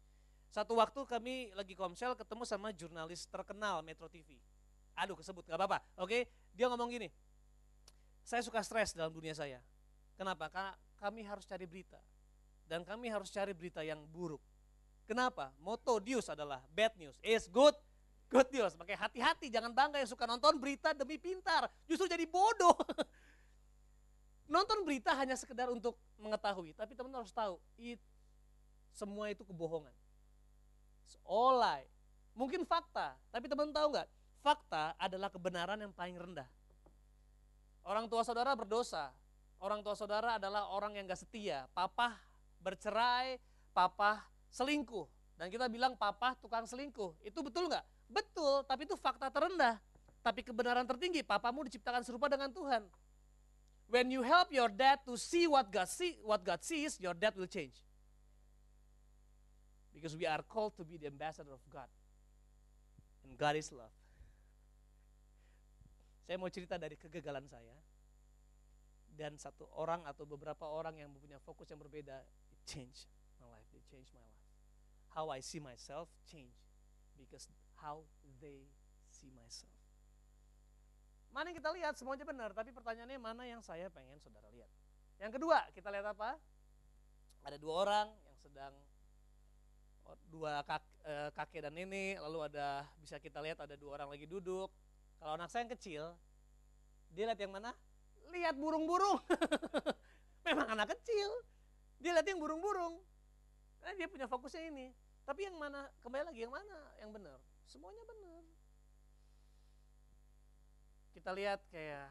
Satu 0.50 0.74
waktu 0.74 1.06
kami 1.06 1.54
lagi 1.54 1.78
komsel 1.78 2.18
ketemu 2.18 2.42
sama 2.42 2.74
jurnalis 2.74 3.30
terkenal 3.30 3.84
Metro 3.86 4.10
TV. 4.10 4.42
Aduh 4.98 5.14
kesebut, 5.14 5.46
gak 5.46 5.54
apa-apa. 5.54 5.78
Oke, 6.02 6.26
dia 6.50 6.66
ngomong 6.66 6.90
gini, 6.90 7.08
saya 8.26 8.42
suka 8.42 8.58
stres 8.66 8.96
dalam 8.96 9.14
dunia 9.14 9.38
saya. 9.38 9.62
Kenapa? 10.18 10.50
Karena 10.50 10.74
kami 10.98 11.22
harus 11.22 11.46
cari 11.46 11.68
berita. 11.68 12.00
Dan 12.72 12.88
kami 12.88 13.12
harus 13.12 13.28
cari 13.28 13.52
berita 13.52 13.84
yang 13.84 14.00
buruk. 14.08 14.40
Kenapa? 15.04 15.52
Moto 15.60 16.00
Dius 16.00 16.32
adalah 16.32 16.64
bad 16.72 16.96
news 16.96 17.20
is 17.20 17.44
good 17.52 17.76
Good 18.32 18.48
news, 18.48 18.72
pakai 18.72 18.96
hati-hati, 18.96 19.52
jangan 19.52 19.76
bangga 19.76 20.00
yang 20.00 20.08
suka 20.08 20.24
nonton 20.24 20.56
berita 20.56 20.96
demi 20.96 21.20
pintar, 21.20 21.68
justru 21.84 22.08
jadi 22.08 22.24
bodoh. 22.24 22.72
nonton 24.56 24.88
berita 24.88 25.12
hanya 25.12 25.36
sekedar 25.36 25.68
untuk 25.68 26.00
mengetahui, 26.16 26.72
tapi 26.72 26.96
teman 26.96 27.12
harus 27.12 27.28
tahu, 27.28 27.60
it, 27.76 28.00
semua 28.88 29.28
itu 29.28 29.44
kebohongan. 29.44 29.92
It's 31.04 31.20
all 31.28 31.60
lie. 31.60 31.84
Mungkin 32.32 32.64
fakta, 32.64 33.20
tapi 33.28 33.52
teman 33.52 33.68
tahu 33.68 34.00
nggak? 34.00 34.08
fakta 34.42 34.98
adalah 34.98 35.30
kebenaran 35.30 35.78
yang 35.78 35.94
paling 35.94 36.18
rendah. 36.18 36.48
Orang 37.86 38.10
tua 38.10 38.26
saudara 38.26 38.52
berdosa. 38.58 39.14
Orang 39.62 39.86
tua 39.86 39.94
saudara 39.94 40.42
adalah 40.42 40.66
orang 40.74 40.98
yang 40.98 41.06
gak 41.06 41.22
setia. 41.22 41.70
Papa 41.70 42.18
bercerai, 42.62 43.42
papa 43.74 44.22
selingkuh. 44.54 45.10
Dan 45.34 45.50
kita 45.50 45.66
bilang 45.66 45.98
papa 45.98 46.38
tukang 46.38 46.62
selingkuh. 46.64 47.18
Itu 47.26 47.42
betul 47.42 47.66
nggak? 47.66 47.82
Betul, 48.06 48.62
tapi 48.62 48.86
itu 48.86 48.94
fakta 48.94 49.26
terendah. 49.26 49.82
Tapi 50.22 50.46
kebenaran 50.46 50.86
tertinggi, 50.86 51.26
papamu 51.26 51.66
diciptakan 51.66 52.06
serupa 52.06 52.30
dengan 52.30 52.46
Tuhan. 52.54 52.86
When 53.90 54.08
you 54.08 54.22
help 54.22 54.54
your 54.54 54.70
dad 54.70 55.02
to 55.04 55.18
see 55.18 55.50
what 55.50 55.68
God 55.68 55.90
see, 55.90 56.16
what 56.22 56.46
God 56.46 56.62
sees, 56.62 56.96
your 57.02 57.12
dad 57.12 57.34
will 57.34 57.50
change. 57.50 57.74
Because 59.92 60.16
we 60.16 60.24
are 60.24 60.40
called 60.46 60.78
to 60.78 60.86
be 60.86 60.96
the 60.96 61.10
ambassador 61.10 61.52
of 61.52 61.60
God. 61.68 61.90
And 63.26 63.36
God 63.36 63.58
is 63.58 63.68
love. 63.74 63.92
Saya 66.24 66.38
mau 66.38 66.48
cerita 66.48 66.78
dari 66.78 66.96
kegagalan 66.96 67.44
saya. 67.50 67.76
Dan 69.12 69.36
satu 69.36 69.68
orang 69.76 70.08
atau 70.08 70.24
beberapa 70.24 70.64
orang 70.64 70.96
yang 70.96 71.12
mempunyai 71.12 71.42
fokus 71.44 71.68
yang 71.68 71.82
berbeda, 71.82 72.24
change 72.66 73.08
my 73.40 73.48
life, 73.50 73.66
they 73.72 73.82
change 73.86 74.08
my 74.14 74.22
life. 74.22 74.42
How 75.12 75.28
I 75.28 75.44
see 75.44 75.60
myself 75.60 76.08
change 76.24 76.56
because 77.18 77.46
how 77.78 78.06
they 78.40 78.66
see 79.10 79.30
myself. 79.34 79.72
Mana 81.32 81.48
yang 81.48 81.58
kita 81.58 81.72
lihat 81.72 81.94
semuanya 81.96 82.28
benar, 82.28 82.50
tapi 82.52 82.70
pertanyaannya 82.76 83.16
mana 83.16 83.42
yang 83.48 83.64
saya 83.64 83.88
pengen 83.88 84.20
saudara 84.20 84.52
lihat. 84.52 84.68
Yang 85.16 85.40
kedua, 85.40 85.64
kita 85.72 85.88
lihat 85.88 86.12
apa? 86.12 86.36
Ada 87.42 87.56
dua 87.56 87.74
orang 87.88 88.06
yang 88.28 88.36
sedang 88.36 88.72
oh, 90.04 90.16
dua 90.28 90.60
eh, 91.08 91.30
kakek 91.32 91.64
dan 91.64 91.72
nenek, 91.72 92.20
lalu 92.20 92.52
ada 92.52 92.84
bisa 93.00 93.16
kita 93.16 93.40
lihat 93.40 93.64
ada 93.64 93.80
dua 93.80 93.96
orang 93.96 94.12
lagi 94.12 94.28
duduk. 94.28 94.68
Kalau 95.16 95.32
anak 95.38 95.48
saya 95.48 95.64
yang 95.64 95.72
kecil, 95.72 96.02
dia 97.16 97.24
lihat 97.32 97.40
yang 97.40 97.52
mana? 97.54 97.72
Lihat 98.28 98.54
burung-burung. 98.60 99.20
Memang 100.46 100.68
anak 100.68 100.96
kecil. 100.98 101.30
Dia 102.02 102.18
lihat 102.18 102.26
yang 102.26 102.42
burung-burung. 102.42 102.98
Karena 103.78 103.94
dia 103.94 104.08
punya 104.10 104.26
fokusnya 104.26 104.74
ini. 104.74 104.90
Tapi 105.22 105.46
yang 105.46 105.54
mana, 105.54 105.86
kembali 106.02 106.34
lagi 106.34 106.42
yang 106.42 106.50
mana 106.50 106.78
yang 106.98 107.14
benar? 107.14 107.38
Semuanya 107.70 108.02
benar. 108.02 108.42
Kita 111.14 111.30
lihat 111.30 111.62
kayak 111.70 112.10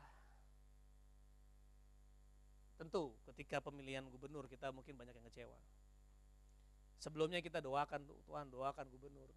tentu 2.79 3.13
ketika 3.29 3.61
pemilihan 3.61 4.01
gubernur 4.09 4.47
kita 4.47 4.71
mungkin 4.71 4.95
banyak 4.95 5.13
yang 5.13 5.27
kecewa. 5.27 5.59
Sebelumnya 6.97 7.43
kita 7.43 7.59
doakan 7.59 8.07
Tuhan 8.25 8.47
doakan 8.47 8.87
gubernur. 8.89 9.29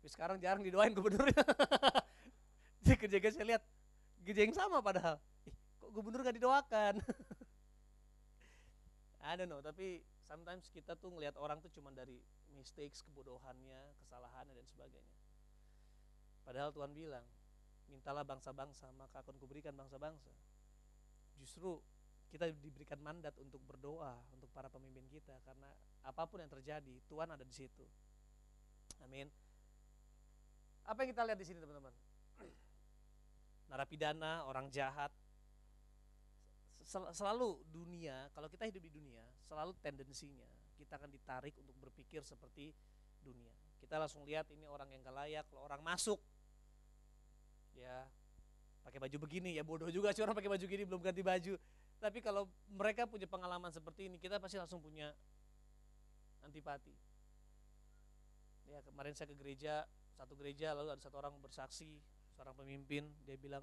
Tapi 0.00 0.08
sekarang 0.08 0.40
jarang 0.40 0.64
didoain 0.64 0.96
gubernur. 0.96 1.28
Di 2.84 2.96
kerja 2.96 3.20
saya 3.28 3.46
lihat 3.56 3.62
gereja 4.24 4.48
yang 4.48 4.56
sama 4.56 4.80
padahal. 4.80 5.20
Kok 5.76 5.90
gubernur 5.92 6.24
gak 6.24 6.40
didoakan? 6.40 6.94
I 9.20 9.36
don't 9.36 9.52
know, 9.52 9.60
tapi 9.60 10.00
sometimes 10.24 10.72
kita 10.72 10.96
tuh 10.96 11.12
ngelihat 11.12 11.36
orang 11.36 11.60
tuh 11.60 11.68
cuma 11.68 11.92
dari 11.92 12.16
mistakes, 12.56 13.04
kebodohannya, 13.04 13.94
kesalahannya 14.00 14.56
dan 14.56 14.66
sebagainya. 14.66 15.16
Padahal 16.44 16.72
Tuhan 16.72 16.96
bilang, 16.96 17.24
mintalah 17.92 18.24
bangsa-bangsa, 18.24 18.88
maka 18.96 19.20
akan 19.20 19.36
kuberikan 19.36 19.76
bangsa-bangsa. 19.76 20.32
Justru 21.36 21.78
kita 22.30 22.46
diberikan 22.62 23.02
mandat 23.02 23.34
untuk 23.42 23.58
berdoa 23.66 24.14
untuk 24.30 24.46
para 24.54 24.70
pemimpin 24.70 25.02
kita 25.10 25.34
karena 25.42 25.66
apa 26.06 26.22
pun 26.30 26.38
yang 26.38 26.48
terjadi, 26.48 27.02
Tuhan 27.10 27.28
ada 27.34 27.42
di 27.42 27.54
situ. 27.54 27.82
Amin. 29.02 29.26
Apa 30.86 31.02
yang 31.04 31.10
kita 31.10 31.26
lihat 31.26 31.38
di 31.38 31.46
sini 31.46 31.58
teman-teman? 31.58 31.92
narapidana, 33.70 34.46
orang 34.46 34.70
jahat. 34.70 35.10
Selalu 36.90 37.62
dunia, 37.70 38.26
kalau 38.34 38.50
kita 38.50 38.66
hidup 38.66 38.82
di 38.82 38.90
dunia, 38.90 39.22
selalu 39.46 39.78
tendensinya 39.78 40.50
kita 40.74 40.98
akan 40.98 41.06
ditarik 41.06 41.54
untuk 41.62 41.76
berpikir 41.78 42.26
seperti 42.26 42.74
dunia. 43.22 43.54
Kita 43.78 43.94
langsung 43.94 44.26
lihat 44.26 44.50
ini 44.50 44.66
orang 44.66 44.90
yang 44.90 45.06
gak 45.06 45.14
layak, 45.14 45.44
kalau 45.46 45.62
orang 45.62 45.78
masuk, 45.86 46.18
ya 47.78 48.10
pakai 48.82 48.98
baju 48.98 49.16
begini, 49.22 49.54
ya 49.54 49.62
bodoh 49.62 49.86
juga 49.86 50.10
sih 50.10 50.24
orang 50.24 50.34
pakai 50.34 50.50
baju 50.50 50.64
gini 50.66 50.82
belum 50.82 50.98
ganti 50.98 51.22
baju. 51.22 51.54
Tapi 52.00 52.18
kalau 52.24 52.50
mereka 52.74 53.06
punya 53.06 53.30
pengalaman 53.30 53.70
seperti 53.70 54.10
ini, 54.10 54.18
kita 54.18 54.42
pasti 54.42 54.58
langsung 54.58 54.82
punya 54.82 55.14
antipati. 56.42 56.96
Ya 58.66 58.82
kemarin 58.82 59.14
saya 59.14 59.30
ke 59.30 59.36
gereja, 59.38 59.86
satu 60.18 60.34
gereja 60.34 60.74
lalu 60.74 60.96
ada 60.96 61.02
satu 61.02 61.22
orang 61.22 61.38
bersaksi 61.38 62.02
seorang 62.34 62.56
pemimpin, 62.58 63.06
dia 63.22 63.38
bilang, 63.38 63.62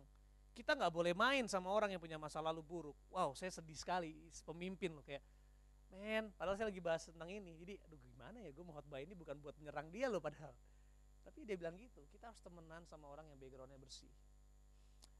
kita 0.58 0.74
nggak 0.74 0.90
boleh 0.90 1.14
main 1.14 1.46
sama 1.46 1.70
orang 1.70 1.94
yang 1.94 2.02
punya 2.02 2.18
masa 2.18 2.42
lalu 2.42 2.66
buruk. 2.66 2.98
Wow, 3.14 3.38
saya 3.38 3.54
sedih 3.54 3.78
sekali, 3.78 4.18
pemimpin 4.42 4.90
loh 4.90 5.06
kayak, 5.06 5.22
men, 5.94 6.34
padahal 6.34 6.58
saya 6.58 6.74
lagi 6.74 6.82
bahas 6.82 7.06
tentang 7.06 7.30
ini. 7.30 7.54
Jadi, 7.62 7.78
aduh 7.86 8.02
gimana 8.02 8.42
ya, 8.42 8.50
gue 8.50 8.64
mau 8.66 8.74
khotbah 8.74 8.98
ini 8.98 9.14
bukan 9.14 9.38
buat 9.38 9.54
menyerang 9.62 9.94
dia 9.94 10.10
loh 10.10 10.18
padahal. 10.18 10.50
Tapi 11.22 11.46
dia 11.46 11.54
bilang 11.62 11.78
gitu, 11.78 12.02
kita 12.10 12.34
harus 12.34 12.42
temenan 12.42 12.90
sama 12.90 13.06
orang 13.06 13.30
yang 13.30 13.38
backgroundnya 13.38 13.78
bersih. 13.78 14.10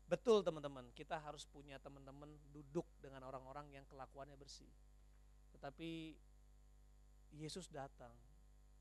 Betul 0.10 0.42
teman-teman, 0.42 0.90
kita 0.98 1.22
harus 1.22 1.46
punya 1.46 1.78
teman-teman 1.78 2.34
duduk 2.50 2.90
dengan 2.98 3.22
orang-orang 3.30 3.70
yang 3.78 3.86
kelakuannya 3.86 4.40
bersih. 4.40 4.72
Tetapi 5.54 6.18
Yesus 7.38 7.70
datang 7.70 8.16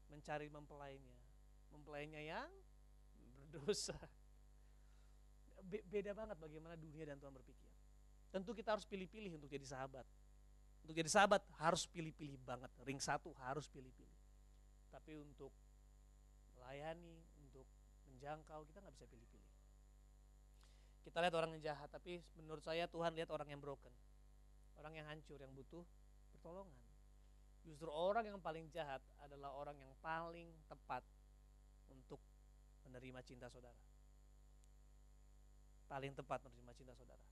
mencari 0.09 0.49
mempelainya, 0.49 1.19
mempelainya 1.69 2.23
yang 2.25 2.49
berdosa 3.37 3.99
beda 5.65 6.13
banget 6.13 6.37
bagaimana 6.39 6.77
dunia 6.77 7.09
dan 7.09 7.17
Tuhan 7.17 7.33
berpikir. 7.35 7.71
Tentu 8.31 8.53
kita 8.53 8.77
harus 8.77 8.85
pilih-pilih 8.85 9.41
untuk 9.41 9.49
jadi 9.49 9.65
sahabat. 9.65 10.05
Untuk 10.85 10.95
jadi 10.95 11.11
sahabat 11.11 11.43
harus 11.59 11.89
pilih-pilih 11.89 12.39
banget. 12.45 12.71
Ring 12.85 13.01
satu 13.01 13.33
harus 13.43 13.67
pilih-pilih. 13.73 14.19
Tapi 14.93 15.19
untuk 15.19 15.51
melayani, 16.59 17.25
untuk 17.43 17.67
menjangkau, 18.07 18.63
kita 18.69 18.79
nggak 18.85 18.95
bisa 18.95 19.07
pilih-pilih. 19.09 19.53
Kita 21.07 21.23
lihat 21.23 21.35
orang 21.39 21.51
yang 21.59 21.63
jahat, 21.75 21.89
tapi 21.91 22.19
menurut 22.39 22.63
saya 22.67 22.91
Tuhan 22.91 23.15
lihat 23.15 23.31
orang 23.31 23.49
yang 23.51 23.63
broken. 23.63 23.95
Orang 24.77 24.93
yang 24.95 25.07
hancur, 25.09 25.39
yang 25.39 25.55
butuh 25.55 25.83
pertolongan. 26.35 26.77
Justru 27.67 27.91
orang 27.91 28.27
yang 28.27 28.39
paling 28.39 28.71
jahat 28.71 29.03
adalah 29.23 29.51
orang 29.55 29.75
yang 29.79 29.91
paling 29.99 30.47
tepat 30.71 31.03
untuk 31.91 32.23
menerima 32.87 33.19
cinta 33.27 33.51
saudara 33.51 33.96
paling 35.87 36.13
tepat 36.15 36.43
menerima 36.47 36.73
cinta 36.75 36.93
saudara. 36.95 37.23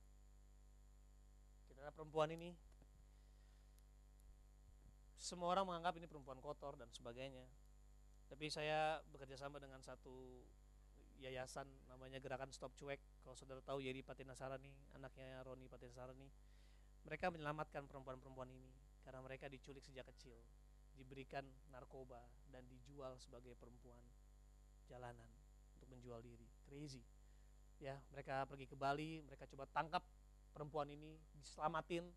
Kita 1.66 1.90
perempuan 1.90 2.30
ini 2.30 2.54
semua 5.18 5.50
orang 5.50 5.66
menganggap 5.66 5.94
ini 5.98 6.06
perempuan 6.06 6.38
kotor 6.38 6.78
dan 6.78 6.88
sebagainya. 6.94 7.44
Tapi 8.30 8.48
saya 8.48 9.02
bekerja 9.10 9.36
sama 9.36 9.60
dengan 9.60 9.82
satu 9.84 10.42
yayasan 11.20 11.68
namanya 11.88 12.18
Gerakan 12.20 12.50
Stop 12.50 12.74
Cuek. 12.76 13.00
Kalau 13.22 13.36
saudara 13.36 13.60
tahu 13.60 13.84
Yeri 13.84 14.00
Patinasarani, 14.00 14.72
anaknya 14.96 15.44
Roni 15.44 15.68
Patinasarani, 15.68 16.28
mereka 17.04 17.28
menyelamatkan 17.32 17.84
perempuan-perempuan 17.88 18.48
ini 18.48 18.70
karena 19.04 19.20
mereka 19.20 19.48
diculik 19.52 19.84
sejak 19.84 20.08
kecil, 20.08 20.36
diberikan 20.96 21.44
narkoba 21.68 22.20
dan 22.48 22.64
dijual 22.68 23.16
sebagai 23.20 23.52
perempuan 23.56 24.00
jalanan 24.88 25.28
untuk 25.76 25.88
menjual 25.92 26.20
diri. 26.24 26.48
Crazy 26.64 27.13
ya 27.84 28.00
mereka 28.08 28.48
pergi 28.48 28.64
ke 28.64 28.72
Bali 28.72 29.20
mereka 29.20 29.44
coba 29.44 29.68
tangkap 29.68 30.00
perempuan 30.56 30.88
ini 30.88 31.20
diselamatin. 31.36 32.08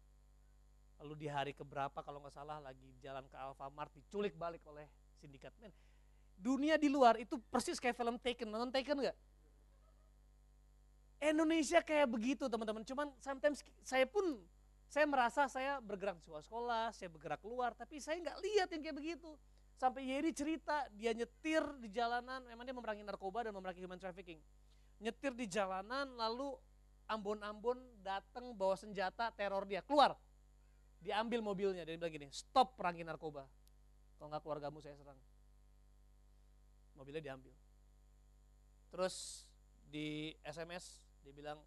Lalu 0.97 1.13
di 1.13 1.27
hari 1.29 1.53
keberapa 1.53 2.01
kalau 2.01 2.23
nggak 2.23 2.33
salah 2.33 2.57
lagi 2.63 2.89
jalan 3.03 3.27
ke 3.29 3.35
Alfamart 3.37 3.91
diculik 3.93 4.33
balik 4.33 4.63
oleh 4.65 4.87
sindikat. 5.19 5.53
Men 5.61 5.69
dunia 6.37 6.79
di 6.79 6.89
luar 6.89 7.19
itu 7.19 7.37
persis 7.51 7.77
kayak 7.77 7.97
film 7.99 8.15
Taken. 8.17 8.47
Nonton 8.47 8.71
Taken 8.71 8.97
nggak? 9.03 9.17
Indonesia 11.17 11.81
kayak 11.81 12.07
begitu 12.09 12.49
teman-teman. 12.49 12.81
Cuman 12.87 13.13
sometimes 13.21 13.61
saya 13.85 14.09
pun 14.09 14.41
saya 14.87 15.03
merasa 15.03 15.51
saya 15.51 15.83
bergerak 15.83 16.15
di 16.23 16.31
sekolah 16.31 16.95
saya 16.95 17.11
bergerak 17.11 17.43
keluar 17.43 17.75
tapi 17.75 17.99
saya 17.99 18.17
nggak 18.23 18.37
lihat 18.39 18.67
yang 18.71 18.81
kayak 18.81 18.97
begitu. 18.97 19.29
Sampai 19.77 20.09
Yeri 20.09 20.33
cerita 20.33 20.89
dia 20.97 21.13
nyetir 21.13 21.61
di 21.77 21.93
jalanan 21.93 22.41
memang 22.49 22.65
dia 22.65 22.73
memerangi 22.73 23.05
narkoba 23.05 23.45
dan 23.45 23.53
memerangi 23.53 23.85
human 23.85 24.01
trafficking 24.01 24.41
nyetir 24.97 25.33
di 25.37 25.45
jalanan 25.45 26.17
lalu 26.17 26.57
Ambon-Ambon 27.07 28.03
datang 28.03 28.51
bawa 28.51 28.75
senjata 28.75 29.31
teror 29.31 29.63
dia. 29.63 29.79
Keluar. 29.79 30.11
Diambil 30.99 31.39
mobilnya. 31.39 31.87
Dia 31.87 31.95
bilang 31.95 32.11
gini 32.11 32.27
stop 32.35 32.75
perangi 32.75 33.07
narkoba. 33.07 33.47
Kalau 34.19 34.27
nggak 34.27 34.43
keluargamu 34.43 34.83
saya 34.83 34.99
serang. 34.99 35.15
Mobilnya 36.99 37.23
diambil. 37.23 37.55
Terus 38.91 39.47
di 39.87 40.35
SMS 40.43 40.99
dia 41.23 41.31
bilang 41.31 41.63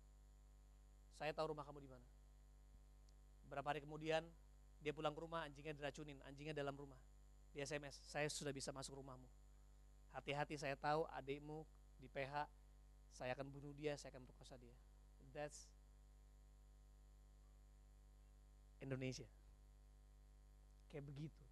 saya 1.16 1.32
tahu 1.32 1.56
rumah 1.56 1.64
kamu 1.64 1.80
di 1.80 1.88
mana. 1.88 2.04
Berapa 3.48 3.72
hari 3.72 3.80
kemudian 3.80 4.26
dia 4.80 4.92
pulang 4.92 5.16
ke 5.16 5.20
rumah 5.24 5.48
anjingnya 5.48 5.72
diracunin. 5.72 6.20
Anjingnya 6.28 6.52
dalam 6.52 6.76
rumah. 6.76 7.00
Di 7.48 7.64
SMS 7.64 7.96
saya 8.12 8.28
sudah 8.28 8.52
bisa 8.52 8.76
masuk 8.76 9.00
rumahmu. 9.00 9.26
Hati-hati 10.12 10.60
saya 10.60 10.76
tahu 10.76 11.08
adikmu 11.16 11.64
di 11.96 12.10
PH 12.12 12.59
saya 13.12 13.34
akan 13.36 13.50
bunuh 13.50 13.74
dia, 13.74 13.98
saya 13.98 14.14
akan 14.14 14.24
perkosa 14.24 14.56
dia. 14.56 14.74
That's 15.30 15.70
Indonesia. 18.80 19.28
Kayak 20.90 21.04
begitu. 21.06 21.44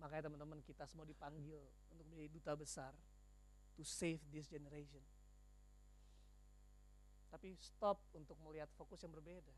Makanya 0.00 0.32
teman-teman 0.32 0.64
kita 0.64 0.88
semua 0.88 1.04
dipanggil 1.04 1.60
untuk 1.92 2.08
menjadi 2.08 2.28
duta 2.32 2.52
besar 2.56 2.92
to 3.76 3.84
save 3.84 4.18
this 4.32 4.48
generation. 4.48 5.04
Tapi 7.30 7.54
stop 7.62 8.00
untuk 8.16 8.34
melihat 8.42 8.66
fokus 8.74 8.98
yang 9.06 9.14
berbeda. 9.14 9.54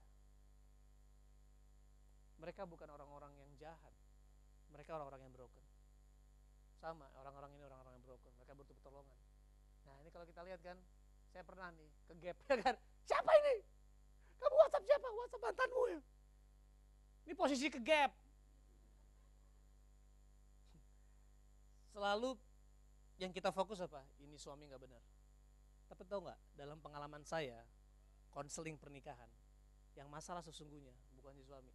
Mereka 2.42 2.66
bukan 2.66 2.90
orang-orang 2.90 3.32
yang 3.38 3.48
jahat. 3.56 3.94
Mereka 4.74 4.92
orang-orang 4.92 5.24
yang 5.24 5.32
broken. 5.32 5.64
Sama, 6.82 7.06
orang-orang 7.16 7.54
ini 7.54 7.62
orang-orang 7.64 7.96
yang 7.96 8.04
broken. 8.04 8.32
Mereka 8.42 8.52
butuh 8.58 8.74
pertolongan. 8.76 9.18
Nah 9.86 9.94
ini 10.02 10.10
kalau 10.10 10.26
kita 10.26 10.42
lihat 10.42 10.60
kan, 10.60 10.76
saya 11.32 11.42
pernah 11.48 11.72
nih 11.72 11.90
ke 12.06 12.14
gap 12.20 12.36
ya 12.48 12.56
kan. 12.60 12.76
Siapa 13.08 13.30
ini? 13.42 13.56
Kamu 14.38 14.54
WhatsApp 14.60 14.84
siapa? 14.84 15.08
WhatsApp 15.10 15.42
mantanmu 15.42 15.82
ya? 15.90 16.00
Ini 17.26 17.34
posisi 17.34 17.66
ke 17.72 17.80
gap. 17.80 18.12
Selalu 21.92 22.36
yang 23.20 23.32
kita 23.32 23.50
fokus 23.50 23.80
apa? 23.80 24.04
Ini 24.20 24.36
suami 24.36 24.68
nggak 24.68 24.82
benar. 24.82 25.02
Tapi 25.92 26.02
tahu 26.08 26.24
nggak? 26.24 26.40
Dalam 26.56 26.78
pengalaman 26.80 27.20
saya, 27.22 27.64
konseling 28.32 28.80
pernikahan, 28.80 29.28
yang 29.92 30.08
masalah 30.08 30.40
sesungguhnya 30.40 30.92
bukan 31.16 31.36
si 31.36 31.44
suami. 31.44 31.72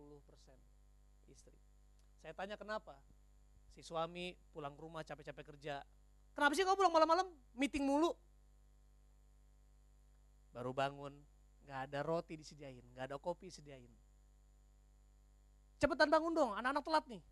istri. 1.27 1.57
Saya 2.21 2.31
tanya 2.37 2.55
kenapa? 2.55 2.95
Si 3.75 3.83
suami 3.83 4.31
pulang 4.55 4.71
ke 4.71 4.81
rumah 4.87 5.03
capek-capek 5.03 5.51
kerja. 5.51 5.83
Kenapa 6.31 6.55
sih 6.55 6.63
kau 6.63 6.79
pulang 6.79 6.95
malam-malam? 6.95 7.27
Meeting 7.59 7.83
mulu. 7.83 8.15
Baru 10.55 10.71
bangun, 10.71 11.11
nggak 11.67 11.79
ada 11.91 11.99
roti 11.99 12.39
disediain, 12.39 12.79
nggak 12.95 13.11
ada 13.11 13.17
kopi 13.19 13.51
disediain. 13.51 13.91
Cepetan 15.75 16.07
bangun 16.07 16.31
dong, 16.31 16.55
anak-anak 16.55 16.83
telat 16.87 17.05
nih. 17.11 17.23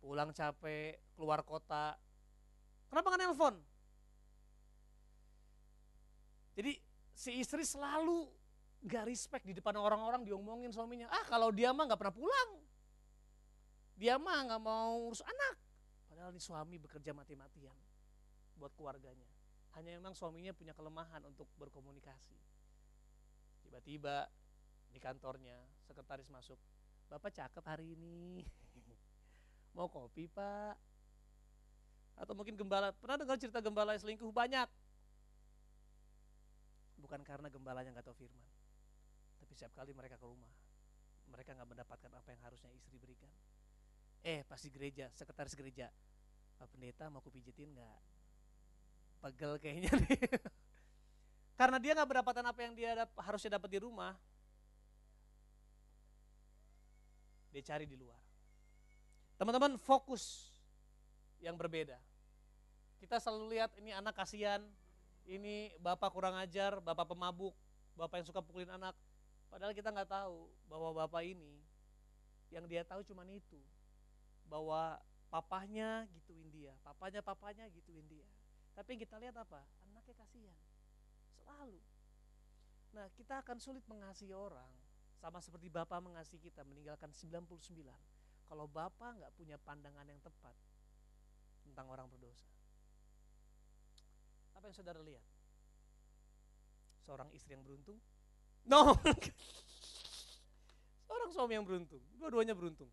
Pulang 0.00 0.32
capek, 0.32 0.96
keluar 1.12 1.44
kota. 1.44 1.92
Kenapa 2.88 3.12
nggak 3.12 3.20
nelpon? 3.20 3.54
Jadi 6.56 6.72
si 7.12 7.36
istri 7.36 7.68
selalu 7.68 8.24
nggak 8.80 9.04
respect 9.04 9.44
di 9.44 9.52
depan 9.52 9.76
orang-orang 9.76 10.24
diomongin 10.24 10.72
suaminya. 10.72 11.12
Ah 11.12 11.28
kalau 11.28 11.52
dia 11.52 11.76
mah 11.76 11.84
nggak 11.84 12.00
pernah 12.00 12.16
pulang. 12.16 12.50
Dia 13.96 14.20
mah 14.20 14.44
nggak 14.44 14.62
mau 14.62 15.08
urus 15.08 15.24
anak. 15.24 15.56
Padahal 16.06 16.32
ini 16.32 16.40
suami 16.40 16.76
bekerja 16.76 17.16
mati-matian 17.16 17.76
buat 18.60 18.72
keluarganya. 18.76 19.28
Hanya 19.76 19.96
memang 20.00 20.16
suaminya 20.16 20.52
punya 20.56 20.72
kelemahan 20.72 21.24
untuk 21.28 21.48
berkomunikasi. 21.60 22.36
Tiba-tiba 23.64 24.28
di 24.92 25.00
kantornya 25.00 25.56
sekretaris 25.84 26.32
masuk, 26.32 26.56
Bapak 27.06 27.30
cakep 27.30 27.64
hari 27.64 27.94
ini. 27.94 28.42
Mau 29.76 29.86
kopi 29.86 30.26
pak? 30.26 30.74
Atau 32.16 32.32
mungkin 32.32 32.56
gembala, 32.56 32.90
pernah 32.96 33.20
dengar 33.20 33.36
cerita 33.38 33.60
gembala 33.60 33.94
yang 33.94 34.02
selingkuh? 34.02 34.32
Banyak. 34.32 34.66
Bukan 36.98 37.20
karena 37.22 37.52
gembalanya 37.52 37.92
nggak 37.92 38.08
tahu 38.08 38.26
firman. 38.26 38.48
Tapi 39.38 39.52
setiap 39.52 39.76
kali 39.76 39.92
mereka 39.92 40.16
ke 40.16 40.24
rumah, 40.24 40.48
mereka 41.28 41.52
nggak 41.52 41.68
mendapatkan 41.76 42.10
apa 42.10 42.28
yang 42.32 42.40
harusnya 42.42 42.72
istri 42.72 42.96
berikan. 42.96 43.28
Eh, 44.26 44.42
pasti 44.50 44.74
gereja, 44.74 45.06
sekretaris 45.14 45.54
gereja. 45.54 45.86
Pak 46.58 46.66
pendeta 46.74 47.06
mau 47.06 47.22
kupijitin 47.22 47.70
nggak? 47.70 48.16
pegel 49.26 49.58
kayaknya 49.58 49.92
nih. 50.06 50.20
Karena 51.58 51.80
dia 51.80 51.96
nggak 51.96 52.08
mendapatkan 52.08 52.46
apa 52.46 52.60
yang 52.62 52.74
dia 52.76 52.90
dap 52.94 53.10
harusnya 53.16 53.56
dapat 53.56 53.70
di 53.72 53.78
rumah, 53.80 54.12
dia 57.50 57.62
cari 57.64 57.88
di 57.88 57.96
luar. 57.96 58.20
Teman-teman 59.40 59.80
fokus 59.80 60.52
yang 61.40 61.56
berbeda. 61.56 61.96
Kita 63.00 63.20
selalu 63.20 63.56
lihat 63.56 63.72
ini 63.80 63.92
anak 63.92 64.16
kasihan, 64.16 64.60
ini 65.28 65.72
bapak 65.80 66.12
kurang 66.12 66.36
ajar, 66.36 66.80
bapak 66.80 67.08
pemabuk, 67.08 67.56
bapak 67.96 68.20
yang 68.20 68.26
suka 68.28 68.40
pukulin 68.44 68.72
anak. 68.72 68.96
Padahal 69.48 69.72
kita 69.72 69.92
nggak 69.92 70.08
tahu 70.08 70.48
bahwa 70.68 70.92
bapak 71.04 71.24
ini 71.24 71.60
yang 72.52 72.68
dia 72.68 72.84
tahu 72.84 73.00
cuma 73.04 73.24
itu, 73.28 73.60
bahwa 74.46 74.98
papahnya 75.28 76.06
gituin 76.14 76.48
dia, 76.50 76.72
papanya 76.86 77.20
papanya 77.20 77.66
gituin 77.70 78.06
dia. 78.06 78.26
Tapi 78.76 79.00
kita 79.00 79.16
lihat 79.16 79.36
apa? 79.40 79.64
Anaknya 79.88 80.14
kasihan. 80.20 80.56
Selalu. 81.32 81.80
Nah, 82.92 83.08
kita 83.16 83.40
akan 83.40 83.56
sulit 83.60 83.84
mengasihi 83.88 84.36
orang 84.36 84.68
sama 85.16 85.40
seperti 85.40 85.72
Bapak 85.72 86.00
mengasihi 86.04 86.38
kita 86.38 86.60
meninggalkan 86.62 87.08
99. 87.10 87.48
Kalau 88.46 88.66
Bapak 88.68 89.16
nggak 89.18 89.32
punya 89.34 89.56
pandangan 89.58 90.06
yang 90.06 90.20
tepat 90.20 90.54
tentang 91.66 91.88
orang 91.90 92.06
berdosa. 92.06 92.46
Apa 94.54 94.70
yang 94.70 94.76
saudara 94.76 95.00
lihat? 95.02 95.24
Seorang 97.02 97.32
istri 97.34 97.56
yang 97.56 97.64
beruntung? 97.64 97.98
No. 98.66 98.98
Seorang 101.06 101.30
suami 101.30 101.54
yang 101.54 101.62
beruntung. 101.62 102.02
Dua-duanya 102.18 102.50
beruntung. 102.50 102.90